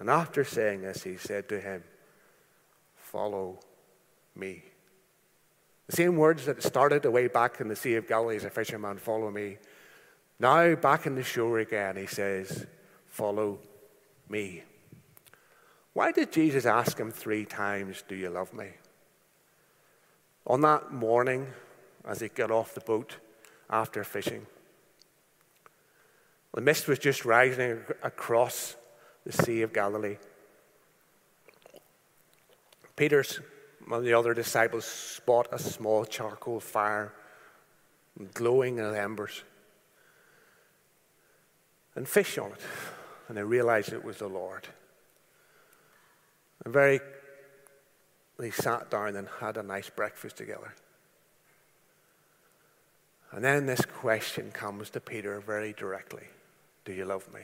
And 0.00 0.10
after 0.10 0.42
saying 0.42 0.82
this, 0.82 1.04
he 1.04 1.16
said 1.16 1.48
to 1.50 1.60
him, 1.60 1.84
Follow 2.96 3.60
me. 4.34 4.64
The 5.90 5.96
same 5.96 6.14
words 6.14 6.46
that 6.46 6.62
started 6.62 7.04
away 7.04 7.26
back 7.26 7.60
in 7.60 7.66
the 7.66 7.74
Sea 7.74 7.96
of 7.96 8.06
Galilee 8.06 8.36
as 8.36 8.44
a 8.44 8.50
fisherman, 8.50 8.96
follow 8.96 9.28
me. 9.28 9.56
Now, 10.38 10.76
back 10.76 11.04
in 11.04 11.16
the 11.16 11.24
shore 11.24 11.58
again, 11.58 11.96
he 11.96 12.06
says, 12.06 12.64
Follow 13.08 13.58
me. 14.28 14.62
Why 15.92 16.12
did 16.12 16.30
Jesus 16.30 16.64
ask 16.64 16.96
him 16.96 17.10
three 17.10 17.44
times, 17.44 18.04
Do 18.06 18.14
you 18.14 18.30
love 18.30 18.54
me? 18.54 18.68
On 20.46 20.60
that 20.60 20.92
morning, 20.92 21.48
as 22.06 22.20
he 22.20 22.28
got 22.28 22.52
off 22.52 22.72
the 22.72 22.80
boat 22.80 23.16
after 23.68 24.04
fishing. 24.04 24.46
The 26.54 26.60
mist 26.60 26.86
was 26.86 27.00
just 27.00 27.24
rising 27.24 27.80
across 28.04 28.76
the 29.26 29.32
Sea 29.32 29.62
of 29.62 29.72
Galilee. 29.72 30.18
Peter's 32.94 33.40
of 33.92 34.04
the 34.04 34.14
other 34.14 34.34
disciples 34.34 34.84
spot 34.84 35.48
a 35.52 35.58
small 35.58 36.04
charcoal 36.04 36.60
fire 36.60 37.12
glowing 38.34 38.78
in 38.78 38.94
embers 38.94 39.42
and 41.94 42.08
fish 42.08 42.38
on 42.38 42.52
it. 42.52 42.60
And 43.28 43.36
they 43.36 43.42
realized 43.42 43.92
it 43.92 44.04
was 44.04 44.18
the 44.18 44.28
Lord. 44.28 44.66
And 46.64 46.72
very, 46.72 47.00
they 48.38 48.50
sat 48.50 48.90
down 48.90 49.16
and 49.16 49.28
had 49.40 49.56
a 49.56 49.62
nice 49.62 49.88
breakfast 49.90 50.36
together. 50.36 50.74
And 53.32 53.44
then 53.44 53.66
this 53.66 53.84
question 53.84 54.50
comes 54.50 54.90
to 54.90 55.00
Peter 55.00 55.40
very 55.40 55.72
directly 55.72 56.24
Do 56.84 56.92
you 56.92 57.04
love 57.04 57.32
me? 57.32 57.42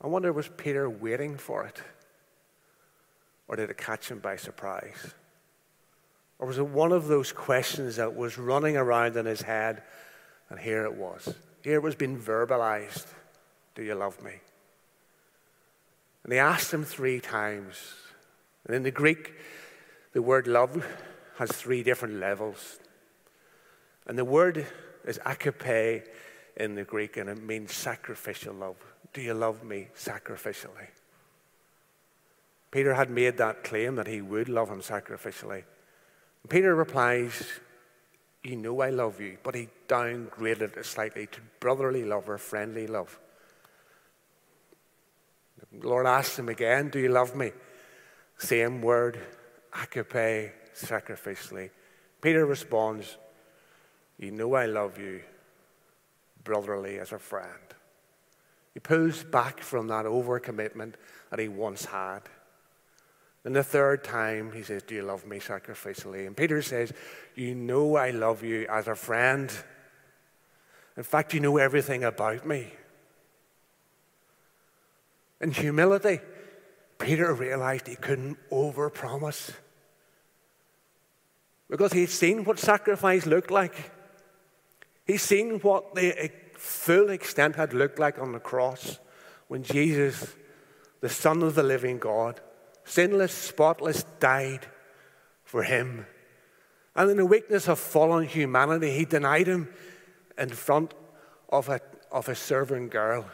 I 0.00 0.06
wonder, 0.06 0.32
was 0.32 0.48
Peter 0.48 0.88
waiting 0.88 1.36
for 1.36 1.64
it? 1.64 1.82
Or 3.48 3.56
did 3.56 3.70
it 3.70 3.78
catch 3.78 4.10
him 4.10 4.18
by 4.18 4.36
surprise? 4.36 5.14
Or 6.38 6.46
was 6.46 6.58
it 6.58 6.66
one 6.66 6.92
of 6.92 7.06
those 7.06 7.32
questions 7.32 7.96
that 7.96 8.14
was 8.14 8.38
running 8.38 8.76
around 8.76 9.16
in 9.16 9.26
his 9.26 9.42
head, 9.42 9.82
and 10.50 10.58
here 10.58 10.84
it 10.84 10.94
was? 10.94 11.34
Here 11.62 11.76
it 11.76 11.82
was 11.82 11.94
being 11.94 12.20
verbalized 12.20 13.06
Do 13.74 13.82
you 13.82 13.94
love 13.94 14.22
me? 14.22 14.32
And 16.24 16.32
he 16.32 16.38
asked 16.38 16.72
him 16.72 16.84
three 16.84 17.20
times. 17.20 17.76
And 18.66 18.74
in 18.74 18.82
the 18.82 18.90
Greek, 18.90 19.34
the 20.12 20.22
word 20.22 20.46
love 20.48 20.84
has 21.38 21.50
three 21.50 21.82
different 21.82 22.14
levels. 22.14 22.80
And 24.06 24.18
the 24.18 24.24
word 24.24 24.66
is 25.04 25.20
agape 25.24 26.04
in 26.56 26.74
the 26.74 26.84
Greek, 26.84 27.16
and 27.16 27.28
it 27.28 27.42
means 27.42 27.72
sacrificial 27.72 28.54
love. 28.54 28.76
Do 29.12 29.20
you 29.20 29.34
love 29.34 29.62
me 29.62 29.88
sacrificially? 29.94 30.88
Peter 32.70 32.94
had 32.94 33.10
made 33.10 33.36
that 33.38 33.64
claim 33.64 33.94
that 33.96 34.06
he 34.06 34.20
would 34.20 34.48
love 34.48 34.68
him 34.68 34.80
sacrificially. 34.80 35.64
And 36.42 36.50
Peter 36.50 36.74
replies, 36.74 37.44
You 38.42 38.56
know 38.56 38.80
I 38.80 38.90
love 38.90 39.20
you, 39.20 39.38
but 39.42 39.54
he 39.54 39.68
downgraded 39.88 40.76
it 40.76 40.86
slightly 40.86 41.26
to 41.28 41.40
brotherly 41.60 42.04
love 42.04 42.28
or 42.28 42.38
friendly 42.38 42.86
love. 42.86 43.18
The 45.72 45.88
Lord 45.88 46.06
asked 46.06 46.38
him 46.38 46.48
again, 46.48 46.88
Do 46.88 46.98
you 46.98 47.08
love 47.08 47.34
me? 47.34 47.52
Same 48.38 48.82
word, 48.82 49.18
agape, 49.72 50.52
sacrificially. 50.74 51.70
Peter 52.20 52.44
responds, 52.44 53.16
You 54.18 54.30
know 54.30 54.54
I 54.54 54.66
love 54.66 54.98
you, 54.98 55.22
brotherly 56.44 56.98
as 56.98 57.12
a 57.12 57.18
friend. 57.18 57.50
He 58.74 58.80
pulls 58.80 59.24
back 59.24 59.60
from 59.60 59.88
that 59.88 60.04
overcommitment 60.04 60.94
that 61.30 61.38
he 61.38 61.48
once 61.48 61.86
had. 61.86 62.20
And 63.46 63.54
the 63.54 63.62
third 63.62 64.02
time, 64.02 64.50
he 64.50 64.64
says, 64.64 64.82
Do 64.82 64.96
you 64.96 65.02
love 65.02 65.24
me 65.24 65.38
sacrificially? 65.38 66.26
And 66.26 66.36
Peter 66.36 66.60
says, 66.62 66.92
You 67.36 67.54
know 67.54 67.94
I 67.94 68.10
love 68.10 68.42
you 68.42 68.66
as 68.68 68.88
a 68.88 68.96
friend. 68.96 69.52
In 70.96 71.04
fact, 71.04 71.32
you 71.32 71.38
know 71.38 71.56
everything 71.56 72.02
about 72.02 72.44
me. 72.44 72.72
In 75.40 75.52
humility, 75.52 76.18
Peter 76.98 77.32
realized 77.32 77.86
he 77.86 77.94
couldn't 77.94 78.36
overpromise 78.50 79.52
because 81.70 81.92
he'd 81.92 82.10
seen 82.10 82.42
what 82.42 82.58
sacrifice 82.58 83.26
looked 83.26 83.52
like. 83.52 83.92
He's 85.04 85.22
seen 85.22 85.60
what 85.60 85.94
the 85.94 86.32
full 86.54 87.10
extent 87.10 87.54
had 87.54 87.72
looked 87.72 88.00
like 88.00 88.18
on 88.18 88.32
the 88.32 88.40
cross 88.40 88.98
when 89.46 89.62
Jesus, 89.62 90.34
the 91.00 91.08
Son 91.08 91.44
of 91.44 91.54
the 91.54 91.62
living 91.62 91.98
God, 91.98 92.40
sinless, 92.86 93.34
spotless, 93.34 94.04
died 94.20 94.66
for 95.44 95.62
him. 95.62 96.06
And 96.94 97.10
in 97.10 97.18
the 97.18 97.26
weakness 97.26 97.68
of 97.68 97.78
fallen 97.78 98.26
humanity, 98.26 98.90
he 98.92 99.04
denied 99.04 99.46
him 99.46 99.68
in 100.38 100.48
front 100.48 100.94
of 101.50 101.68
a, 101.68 101.80
of 102.10 102.28
a 102.28 102.34
servant 102.34 102.90
girl. 102.90 103.26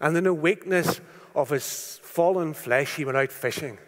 And 0.00 0.16
in 0.16 0.24
the 0.24 0.34
weakness 0.34 1.00
of 1.34 1.50
his 1.50 2.00
fallen 2.02 2.54
flesh, 2.54 2.96
he 2.96 3.04
went 3.04 3.18
out 3.18 3.32
fishing. 3.32 3.78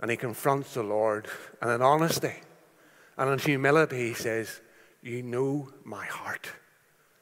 And 0.00 0.10
he 0.10 0.16
confronts 0.16 0.74
the 0.74 0.82
Lord. 0.82 1.28
And 1.62 1.70
in 1.70 1.80
honesty 1.80 2.34
and 3.16 3.30
in 3.30 3.38
humility, 3.38 4.08
he 4.08 4.14
says, 4.14 4.60
You 5.02 5.22
know 5.22 5.70
my 5.84 6.04
heart. 6.04 6.48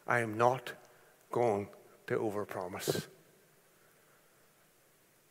I 0.07 0.21
am 0.21 0.37
not 0.37 0.73
going 1.31 1.69
to 2.07 2.17
overpromise. 2.17 3.07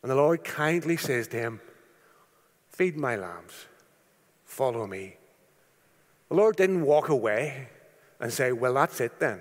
And 0.02 0.10
the 0.10 0.16
Lord 0.16 0.44
kindly 0.44 0.96
says 0.96 1.28
to 1.28 1.36
him, 1.36 1.60
Feed 2.70 2.96
my 2.96 3.16
lambs, 3.16 3.66
follow 4.44 4.86
me. 4.86 5.16
The 6.28 6.34
Lord 6.34 6.56
didn't 6.56 6.82
walk 6.82 7.08
away 7.08 7.68
and 8.18 8.32
say, 8.32 8.52
Well, 8.52 8.74
that's 8.74 9.00
it 9.00 9.20
then. 9.20 9.40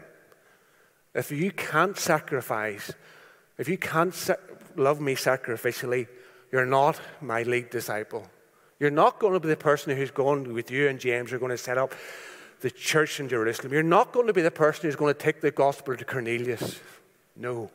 If 1.13 1.31
you 1.31 1.51
can't 1.51 1.97
sacrifice, 1.97 2.93
if 3.57 3.67
you 3.67 3.77
can't 3.77 4.13
sa- 4.13 4.35
love 4.75 5.01
me 5.01 5.15
sacrificially, 5.15 6.07
you're 6.51 6.65
not 6.65 6.99
my 7.21 7.43
lead 7.43 7.69
disciple. 7.69 8.27
You're 8.79 8.91
not 8.91 9.19
going 9.19 9.33
to 9.33 9.39
be 9.39 9.47
the 9.47 9.55
person 9.55 9.95
who's 9.95 10.11
going 10.11 10.53
with 10.53 10.71
you 10.71 10.87
and 10.87 10.99
James 10.99 11.31
are 11.31 11.39
going 11.39 11.51
to 11.51 11.57
set 11.57 11.77
up 11.77 11.93
the 12.61 12.71
church 12.71 13.19
in 13.19 13.29
Jerusalem. 13.29 13.73
You're 13.73 13.83
not 13.83 14.11
going 14.11 14.27
to 14.27 14.33
be 14.33 14.41
the 14.41 14.51
person 14.51 14.83
who's 14.83 14.95
going 14.95 15.13
to 15.13 15.19
take 15.19 15.41
the 15.41 15.51
gospel 15.51 15.95
to 15.95 16.05
Cornelius. 16.05 16.79
No. 17.35 17.71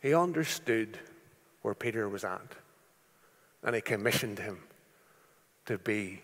He 0.00 0.14
understood 0.14 0.98
where 1.62 1.74
Peter 1.74 2.08
was 2.08 2.24
at, 2.24 2.54
and 3.62 3.74
he 3.74 3.80
commissioned 3.80 4.38
him 4.38 4.58
to 5.66 5.78
be 5.78 6.20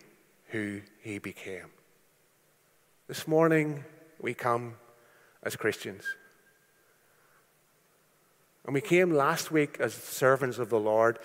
who 0.47 0.81
he 1.01 1.17
became. 1.19 1.67
This 3.07 3.27
morning, 3.27 3.83
we 4.19 4.33
come 4.33 4.75
as 5.43 5.55
Christians. 5.55 6.03
And 8.65 8.73
we 8.73 8.81
came 8.81 9.11
last 9.11 9.51
week 9.51 9.77
as 9.79 9.93
servants 9.93 10.59
of 10.59 10.69
the 10.69 10.79
Lord, 10.79 11.17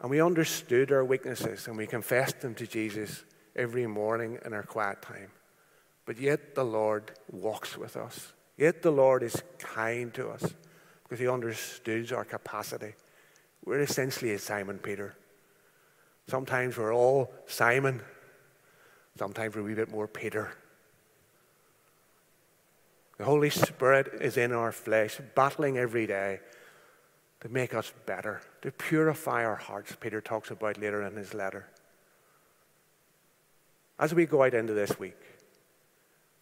and 0.00 0.10
we 0.10 0.20
understood 0.20 0.92
our 0.92 1.04
weaknesses 1.04 1.66
and 1.66 1.76
we 1.76 1.86
confessed 1.86 2.40
them 2.40 2.54
to 2.56 2.66
Jesus 2.66 3.24
every 3.54 3.86
morning 3.86 4.38
in 4.44 4.52
our 4.52 4.62
quiet 4.62 5.02
time. 5.02 5.30
But 6.04 6.20
yet 6.20 6.54
the 6.54 6.64
Lord 6.64 7.12
walks 7.30 7.76
with 7.76 7.96
us. 7.96 8.32
Yet 8.56 8.82
the 8.82 8.92
Lord 8.92 9.22
is 9.22 9.42
kind 9.58 10.12
to 10.14 10.28
us 10.28 10.54
because 11.06 11.20
he 11.20 11.28
understands 11.28 12.10
our 12.10 12.24
capacity. 12.24 12.94
We're 13.64 13.80
essentially 13.80 14.32
a 14.32 14.38
Simon 14.38 14.78
Peter. 14.78 15.14
Sometimes 16.26 16.76
we're 16.76 16.92
all 16.92 17.32
Simon, 17.46 18.02
sometimes 19.16 19.54
we're 19.54 19.60
a 19.60 19.64
wee 19.64 19.74
bit 19.74 19.90
more 19.90 20.08
Peter. 20.08 20.52
The 23.18 23.24
Holy 23.24 23.50
Spirit 23.50 24.12
is 24.20 24.36
in 24.36 24.52
our 24.52 24.72
flesh, 24.72 25.20
battling 25.36 25.78
every 25.78 26.06
day 26.06 26.40
to 27.40 27.48
make 27.48 27.72
us 27.72 27.92
better, 28.04 28.42
to 28.62 28.72
purify 28.72 29.44
our 29.44 29.54
hearts, 29.54 29.96
Peter 29.98 30.20
talks 30.20 30.50
about 30.50 30.80
later 30.80 31.02
in 31.02 31.14
his 31.14 31.32
letter. 31.32 31.66
As 33.98 34.12
we 34.12 34.26
go 34.26 34.42
out 34.42 34.54
into 34.54 34.74
this 34.74 34.98
week, 34.98 35.20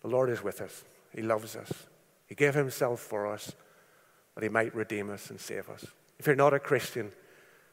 the 0.01 0.09
Lord 0.09 0.31
is 0.31 0.43
with 0.43 0.61
us. 0.61 0.85
He 1.15 1.23
loves 1.23 1.55
us. 1.55 1.71
He 2.27 2.35
gave 2.35 2.55
Himself 2.55 3.01
for 3.01 3.27
us 3.27 3.53
that 4.35 4.43
He 4.43 4.49
might 4.49 4.75
redeem 4.75 5.11
us 5.11 5.31
and 5.31 5.41
save 5.41 5.69
us. 5.69 5.85
If 6.19 6.27
you're 6.27 6.37
not 6.37 6.55
a 6.55 6.59
Christian, 6.59 7.13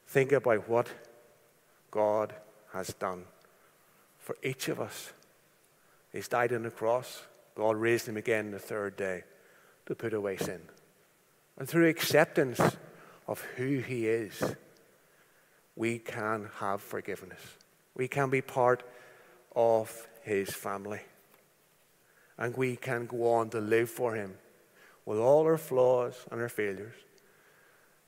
think 0.07 0.31
about 0.31 0.67
what 0.67 0.87
God 1.89 2.33
has 2.73 2.93
done 2.93 3.25
for 4.19 4.35
each 4.43 4.67
of 4.67 4.79
us. 4.79 5.13
He's 6.11 6.27
died 6.27 6.53
on 6.53 6.63
the 6.63 6.71
cross. 6.71 7.23
God 7.55 7.75
raised 7.77 8.07
Him 8.07 8.17
again 8.17 8.51
the 8.51 8.59
third 8.59 8.95
day 8.95 9.23
to 9.85 9.95
put 9.95 10.13
away 10.13 10.37
sin. 10.37 10.61
And 11.57 11.67
through 11.67 11.89
acceptance 11.89 12.59
of 13.27 13.41
who 13.55 13.79
He 13.79 14.07
is, 14.07 14.55
we 15.75 15.99
can 15.99 16.49
have 16.59 16.81
forgiveness. 16.81 17.41
We 17.95 18.07
can 18.07 18.29
be 18.29 18.41
part 18.41 18.83
of 19.55 20.07
his 20.21 20.49
family. 20.51 21.01
And 22.37 22.55
we 22.55 22.75
can 22.75 23.05
go 23.05 23.33
on 23.33 23.49
to 23.51 23.59
live 23.59 23.89
for 23.89 24.15
him 24.15 24.35
with 25.05 25.19
all 25.19 25.43
our 25.43 25.57
flaws 25.57 26.15
and 26.31 26.41
our 26.41 26.49
failures. 26.49 26.93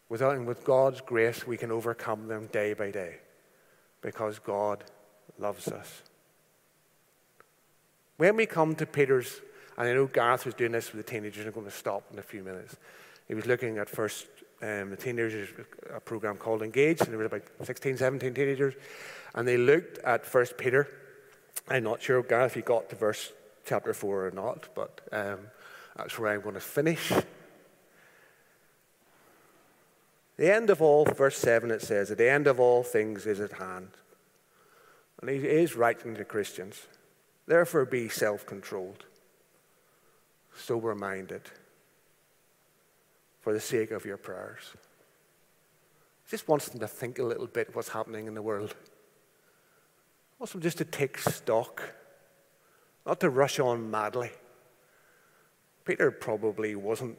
Without, 0.10 0.36
and 0.36 0.46
with 0.46 0.64
God's 0.64 1.02
grace, 1.02 1.48
we 1.48 1.58
can 1.58 1.72
overcome 1.72 2.28
them 2.28 2.48
day 2.48 2.74
by 2.74 2.92
day 2.92 3.18
because 4.02 4.38
God 4.40 4.84
loves 5.40 5.68
us. 5.68 6.04
When 8.18 8.36
we 8.36 8.46
come 8.46 8.76
to 8.76 8.86
Peter's, 8.86 9.42
and 9.78 9.88
I 9.88 9.94
know 9.94 10.06
Gareth 10.06 10.46
was 10.46 10.54
doing 10.54 10.72
this 10.72 10.94
with 10.94 11.06
the 11.06 11.12
teenagers, 11.12 11.46
I'm 11.46 11.52
going 11.52 11.66
to 11.66 11.72
stop 11.72 12.04
in 12.12 12.20
a 12.20 12.24
few 12.24 12.44
minutes. 12.44 12.76
He 13.28 13.34
was 13.34 13.48
looking 13.48 13.78
at 13.80 13.90
first 13.90 14.28
um, 14.62 14.92
the 14.92 14.98
teenagers, 14.98 15.50
a 15.94 16.00
program 16.00 16.38
called 16.38 16.62
Engage, 16.62 17.02
and 17.02 17.10
there 17.10 17.18
were 17.18 17.26
about 17.26 17.42
16, 17.64 17.98
17 17.98 18.34
teenagers, 18.34 18.76
and 19.34 19.48
they 19.48 19.58
looked 19.58 19.98
at 20.00 20.26
First 20.26 20.58
Peter 20.58 20.88
I'm 21.68 21.84
not 21.84 22.02
sure, 22.02 22.22
Gareth, 22.24 22.52
if 22.52 22.56
you 22.58 22.62
got 22.62 22.90
to 22.90 22.96
verse 22.96 23.32
chapter 23.66 23.94
4 23.94 24.28
or 24.28 24.32
not, 24.32 24.68
but 24.76 25.02
um, 25.12 25.40
that's 25.96 26.18
where 26.18 26.32
I'm 26.32 26.42
going 26.42 26.56
to 26.56 26.62
finish. 26.62 27.12
The 30.38 30.54
end 30.54 30.70
of 30.70 30.82
all, 30.82 31.06
verse 31.06 31.38
7, 31.38 31.70
it 31.72 31.82
says, 31.82 32.10
the 32.10 32.30
end 32.30 32.48
of 32.48 32.60
all 32.60 32.84
things 32.84 33.26
is 33.26 33.40
at 33.40 33.54
hand. 33.54 33.90
And 35.22 35.30
he 35.30 35.38
is 35.38 35.76
writing 35.76 36.16
to 36.16 36.26
Christians. 36.26 36.88
Therefore, 37.46 37.86
be 37.86 38.10
self 38.10 38.46
controlled, 38.46 39.06
sober 40.56 40.96
minded, 40.96 41.44
for 43.42 43.54
the 43.54 43.60
sake 43.60 43.92
of 43.92 44.06
your 44.06 44.18
prayers. 44.18 44.74
Just 46.30 46.48
wants 46.48 46.70
them 46.70 46.80
to 46.80 46.88
think 46.88 47.20
a 47.20 47.24
little 47.24 47.48
bit 47.48 47.76
what's 47.76 47.90
happening 47.90 48.28
in 48.28 48.34
the 48.34 48.42
world 48.42 48.76
wants 50.44 50.52
them 50.52 50.62
just 50.62 50.78
to 50.78 50.84
take 50.84 51.18
stock, 51.18 51.82
not 53.06 53.18
to 53.22 53.30
rush 53.30 53.62
on 53.62 53.90
madly. 53.90 54.30
Peter 55.86 56.12
probably 56.12 56.76
wasn't 56.76 57.18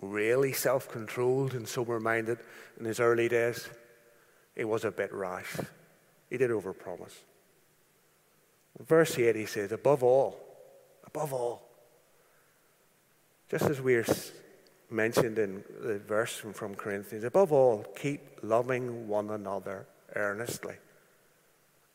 really 0.00 0.52
self 0.52 0.88
controlled 0.88 1.54
and 1.54 1.66
sober 1.66 2.00
minded 2.00 2.38
in 2.78 2.84
his 2.84 3.00
early 3.00 3.28
days. 3.28 3.68
He 4.54 4.64
was 4.64 4.84
a 4.84 4.90
bit 4.90 5.12
rash. 5.12 5.56
He 6.30 6.36
did 6.36 6.50
overpromise. 6.50 7.14
Verse 8.80 9.18
8, 9.18 9.36
he 9.36 9.46
says, 9.46 9.72
above 9.72 10.02
all, 10.02 10.36
above 11.06 11.32
all, 11.32 11.62
just 13.48 13.64
as 13.66 13.80
we're 13.80 14.04
mentioned 14.90 15.38
in 15.38 15.62
the 15.80 15.98
verse 15.98 16.36
from 16.36 16.74
Corinthians, 16.74 17.24
above 17.24 17.52
all, 17.52 17.84
keep 17.96 18.20
loving 18.42 19.06
one 19.06 19.30
another 19.30 19.86
earnestly 20.16 20.74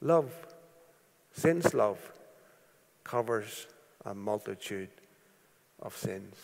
Love, 0.02 0.32
since 1.34 1.74
love, 1.74 2.00
covers 3.04 3.68
a 4.06 4.16
multitude 4.16 4.90
of 5.82 5.96
sins. 5.96 6.36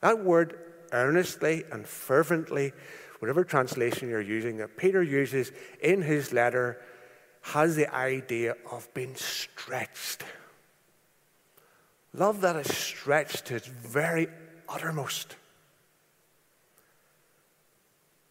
That 0.00 0.24
word 0.24 0.58
earnestly 0.92 1.64
and 1.70 1.86
fervently, 1.86 2.72
whatever 3.18 3.44
translation 3.44 4.08
you're 4.08 4.20
using, 4.20 4.58
that 4.58 4.76
Peter 4.76 5.02
uses 5.02 5.52
in 5.82 6.02
his 6.02 6.32
letter, 6.32 6.80
has 7.42 7.76
the 7.76 7.92
idea 7.94 8.56
of 8.70 8.92
being 8.94 9.14
stretched. 9.14 10.24
Love 12.12 12.40
that 12.40 12.56
is 12.56 12.74
stretched 12.74 13.46
to 13.46 13.56
its 13.56 13.66
very 13.66 14.28
uttermost. 14.68 15.36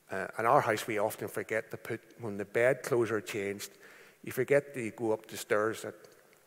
Uh, 0.09 0.27
in 0.39 0.45
our 0.45 0.61
house, 0.61 0.87
we 0.87 0.97
often 0.97 1.27
forget 1.27 1.69
to 1.71 1.77
put, 1.77 2.01
when 2.19 2.37
the 2.37 2.45
bed 2.45 2.81
clothes 2.81 3.11
are 3.11 3.21
changed, 3.21 3.71
you 4.23 4.31
forget 4.31 4.73
that 4.73 4.81
you 4.81 4.91
go 4.91 5.11
up 5.11 5.27
the 5.27 5.37
stairs 5.37 5.83
at, 5.85 5.93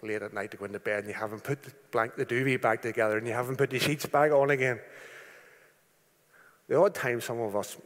late 0.03 0.23
at 0.23 0.33
night 0.33 0.51
to 0.51 0.57
go 0.57 0.65
into 0.65 0.79
bed 0.79 1.01
and 1.01 1.09
you 1.09 1.15
haven't 1.15 1.45
put 1.45 1.63
the, 1.63 1.73
blank, 1.91 2.17
the 2.17 2.25
duvet 2.25 2.61
back 2.61 2.83
together 2.83 3.19
and 3.19 3.27
you 3.27 3.33
haven't 3.33 3.57
put 3.57 3.71
the 3.71 3.79
sheets 3.79 4.07
back 4.07 4.33
on 4.33 4.51
again. 4.51 4.81
The 6.69 6.79
odd 6.79 6.95
time 6.95 7.21
some 7.21 7.41
of 7.41 7.57
us, 7.57 7.77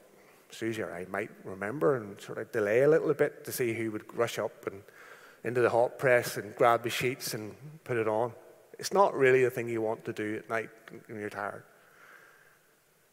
Susie 0.51 0.83
or 0.83 0.93
I, 0.93 1.07
might 1.07 1.31
remember 1.45 1.97
and 1.97 2.21
sort 2.21 2.39
of 2.39 2.53
delay 2.53 2.83
a 2.83 2.89
little 2.89 3.13
bit 3.15 3.45
to 3.45 3.53
see 3.53 3.73
who 3.73 3.91
would 3.93 4.15
rush 4.17 4.39
up 4.39 4.67
and 4.67 4.83
into 5.45 5.61
the 5.61 5.71
hot 5.71 5.99
press 5.99 6.37
and 6.37 6.55
grab 6.57 6.83
the 6.83 6.91
sheets 6.91 7.35
and 7.35 7.55
put 7.85 7.97
it 7.97 8.09
on. 8.09 8.33
It's 8.79 8.93
not 8.93 9.15
really 9.15 9.45
the 9.45 9.51
thing 9.51 9.69
you 9.69 9.83
want 9.83 10.05
to 10.07 10.13
do 10.13 10.37
at 10.37 10.49
night 10.49 10.71
when 11.07 11.21
you're 11.21 11.31
tired. 11.31 11.63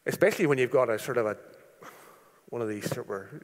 Especially 0.05 0.47
when 0.47 0.57
you've 0.57 0.71
got 0.71 0.89
a 0.89 0.97
sort 0.97 1.17
of 1.17 1.25
a 1.27 1.37
one 2.49 2.61
of 2.61 2.67
these 2.67 2.89
sort 2.89 3.09
of 3.09 3.41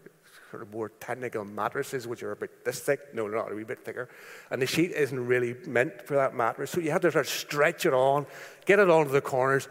sort 0.51 0.63
of 0.63 0.71
more 0.71 0.89
technical 0.89 1.43
mattresses, 1.43 2.07
which 2.07 2.23
are 2.23 2.31
about 2.31 2.49
this 2.63 2.79
thick. 2.79 3.13
No, 3.13 3.27
not 3.27 3.51
a 3.51 3.55
wee 3.55 3.63
bit 3.63 3.83
thicker. 3.83 4.09
And 4.49 4.61
the 4.61 4.67
sheet 4.67 4.91
isn't 4.91 5.27
really 5.27 5.55
meant 5.65 6.01
for 6.07 6.15
that 6.15 6.35
mattress. 6.35 6.71
So 6.71 6.79
you 6.79 6.91
have 6.91 7.01
to 7.01 7.11
sort 7.11 7.25
of 7.25 7.31
stretch 7.31 7.85
it 7.85 7.93
on, 7.93 8.25
get 8.65 8.79
it 8.79 8.89
onto 8.89 9.11
the 9.11 9.21
corners, 9.21 9.67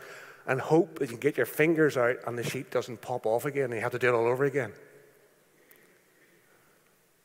and 0.47 0.61
hope 0.61 0.99
that 0.99 1.07
you 1.07 1.09
can 1.09 1.19
get 1.19 1.37
your 1.37 1.47
fingers 1.47 1.97
out 1.97 2.17
and 2.27 2.39
the 2.39 2.45
sheet 2.45 2.71
doesn't 2.71 3.01
pop 3.01 3.27
off 3.27 3.45
again 3.45 3.65
and 3.65 3.75
you 3.75 3.81
have 3.81 3.93
to 3.93 3.99
do 3.99 4.09
it 4.09 4.15
all 4.15 4.27
over 4.27 4.45
again. 4.45 4.73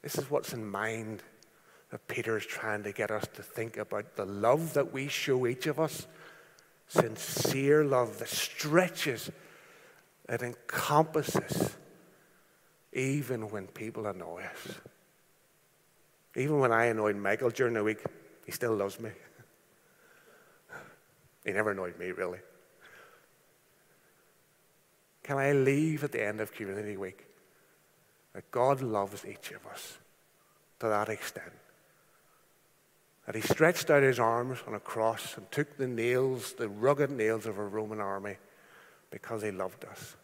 This 0.02 0.18
is 0.18 0.30
what's 0.32 0.54
in 0.54 0.66
mind 0.66 1.22
that 1.92 2.08
Peter 2.08 2.38
is 2.38 2.46
trying 2.46 2.84
to 2.84 2.92
get 2.92 3.12
us 3.12 3.28
to 3.36 3.44
think 3.44 3.78
about 3.78 4.16
the 4.16 4.26
love 4.26 4.74
that 4.74 4.92
we 4.92 5.08
show 5.08 5.46
each 5.46 5.68
of 5.68 5.80
us. 5.80 6.08
Sincere 6.88 7.84
love 7.84 8.18
that 8.20 8.30
stretches, 8.30 9.30
that 10.26 10.42
encompasses 10.42 11.76
even 12.94 13.50
when 13.50 13.68
people 13.68 14.06
annoy 14.08 14.44
us. 14.44 14.76
Even 16.36 16.60
when 16.60 16.72
I 16.72 16.86
annoyed 16.86 17.16
Michael 17.16 17.50
during 17.50 17.74
the 17.74 17.84
week, 17.84 18.00
he 18.46 18.52
still 18.52 18.76
loves 18.76 19.00
me. 19.00 19.10
he 21.46 21.52
never 21.52 21.72
annoyed 21.72 21.98
me, 22.00 22.12
really. 22.12 22.40
Can 25.24 25.38
I 25.38 25.52
leave 25.52 26.04
at 26.04 26.12
the 26.12 26.26
end 26.26 26.42
of 26.42 26.54
Community 26.54 26.98
Week 26.98 27.26
that 28.34 28.50
God 28.52 28.82
loves 28.82 29.26
each 29.26 29.52
of 29.52 29.66
us 29.68 29.98
to 30.80 30.88
that 30.88 31.10
extent? 31.10 31.52
That 33.26 33.36
he 33.36 33.42
stretched 33.42 33.90
out 33.90 34.04
his 34.04 34.20
arms 34.20 34.60
on 34.66 34.74
a 34.74 34.80
cross 34.80 35.38
and 35.38 35.50
took 35.52 35.78
the 35.78 35.88
nails, 35.88 36.54
the 36.54 36.68
rugged 36.68 37.12
nails 37.12 37.46
of 37.46 37.60
a 37.60 37.64
Roman 37.64 38.00
army, 38.00 38.38
because 39.12 39.44
he 39.44 39.52
loved 39.52 39.86
us. 39.86 40.16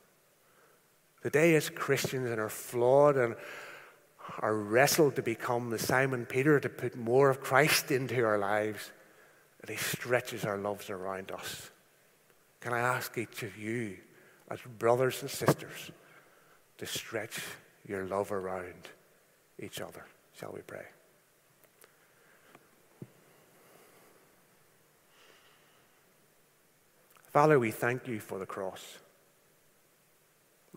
Today, 1.28 1.56
as 1.56 1.70
Christians 1.70 2.32
and 2.32 2.40
are 2.40 2.48
flawed 2.48 3.18
and 3.18 3.36
are 4.40 4.56
wrestled 4.56 5.18
to 5.18 5.22
become 5.22 5.70
the 5.70 5.78
Simon 5.78 6.26
Peter, 6.26 6.58
to 6.58 6.70
put 6.70 6.96
more 6.96 7.30
of 7.30 7.42
Christ 7.42 7.92
into 7.92 8.24
our 8.24 8.38
lives, 8.38 8.94
that 9.60 9.70
He 9.70 9.76
stretches 9.76 10.46
our 10.46 10.58
loves 10.58 10.90
around 10.90 11.34
us. 11.34 11.70
Can 12.62 12.72
I 12.72 12.80
ask 12.80 13.18
each 13.18 13.44
of 13.44 13.58
you, 13.58 13.98
as 14.50 14.62
brothers 14.80 15.22
and 15.22 15.30
sisters, 15.30 15.92
to 16.78 16.86
stretch 16.86 17.42
your 17.86 18.06
love 18.06 18.32
around 18.32 18.88
each 19.60 19.82
other? 19.82 20.06
Shall 20.40 20.54
we 20.54 20.62
pray? 20.62 20.86
Father, 27.26 27.60
we 27.60 27.72
thank 27.72 28.08
you 28.08 28.22
for 28.22 28.40
the 28.40 28.46
cross. 28.46 29.00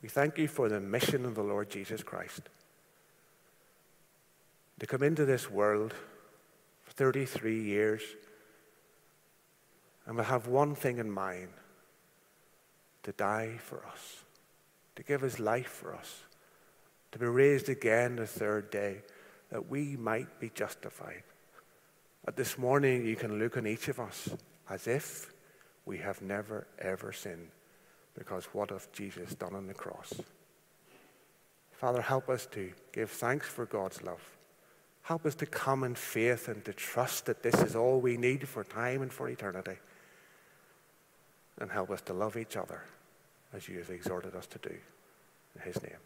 We 0.02 0.08
thank 0.08 0.38
you 0.38 0.48
for 0.48 0.68
the 0.68 0.80
mission 0.80 1.24
of 1.26 1.34
the 1.34 1.42
Lord 1.42 1.70
Jesus 1.70 2.02
Christ 2.02 2.42
to 4.78 4.86
come 4.86 5.02
into 5.02 5.26
this 5.26 5.50
world 5.50 5.94
for 6.82 6.92
33 6.92 7.62
years 7.62 8.02
and 10.06 10.16
will 10.16 10.24
have 10.24 10.46
one 10.46 10.74
thing 10.74 10.98
in 10.98 11.10
mind 11.10 11.50
to 13.02 13.12
die 13.12 13.58
for 13.58 13.84
us, 13.86 14.24
to 14.96 15.02
give 15.02 15.20
his 15.20 15.38
life 15.38 15.68
for 15.68 15.94
us, 15.94 16.22
to 17.12 17.18
be 17.18 17.26
raised 17.26 17.68
again 17.68 18.16
the 18.16 18.26
third 18.26 18.70
day, 18.70 19.02
that 19.50 19.68
we 19.68 19.96
might 19.96 20.40
be 20.40 20.50
justified. 20.54 21.22
But 22.24 22.36
this 22.36 22.56
morning, 22.58 23.06
you 23.06 23.16
can 23.16 23.38
look 23.38 23.56
on 23.56 23.66
each 23.66 23.88
of 23.88 24.00
us 24.00 24.30
as 24.68 24.86
if 24.86 25.32
we 25.84 25.98
have 25.98 26.22
never, 26.22 26.66
ever 26.78 27.12
sinned, 27.12 27.48
because 28.20 28.44
what 28.52 28.68
have 28.68 28.87
Jesus 28.92 29.35
done 29.35 29.54
on 29.54 29.66
the 29.66 29.72
cross? 29.72 30.12
Father, 31.72 32.02
help 32.02 32.28
us 32.28 32.44
to 32.52 32.70
give 32.92 33.11
thanks 33.11 33.48
for 33.48 33.64
God's 33.64 34.02
love. 34.02 34.20
Help 35.00 35.24
us 35.24 35.35
to 35.37 35.46
come 35.46 35.85
in 35.85 35.94
faith 35.94 36.46
and 36.46 36.62
to 36.66 36.74
trust 36.74 37.24
that 37.24 37.42
this 37.42 37.54
is 37.62 37.74
all 37.74 37.98
we 37.98 38.18
need 38.18 38.46
for 38.46 38.62
time 38.62 39.00
and 39.00 39.11
for 39.11 39.26
eternity. 39.30 39.78
And 41.59 41.70
help 41.70 41.90
us 41.90 42.02
to 42.02 42.12
love 42.12 42.37
each 42.37 42.59
other 42.59 42.83
as 43.54 43.68
you 43.68 43.78
have 43.78 43.88
exhorted 43.88 44.37
us 44.37 44.46
to 44.48 44.59
do. 44.59 44.76
In 45.56 45.62
His 45.62 45.83
name. 45.83 45.96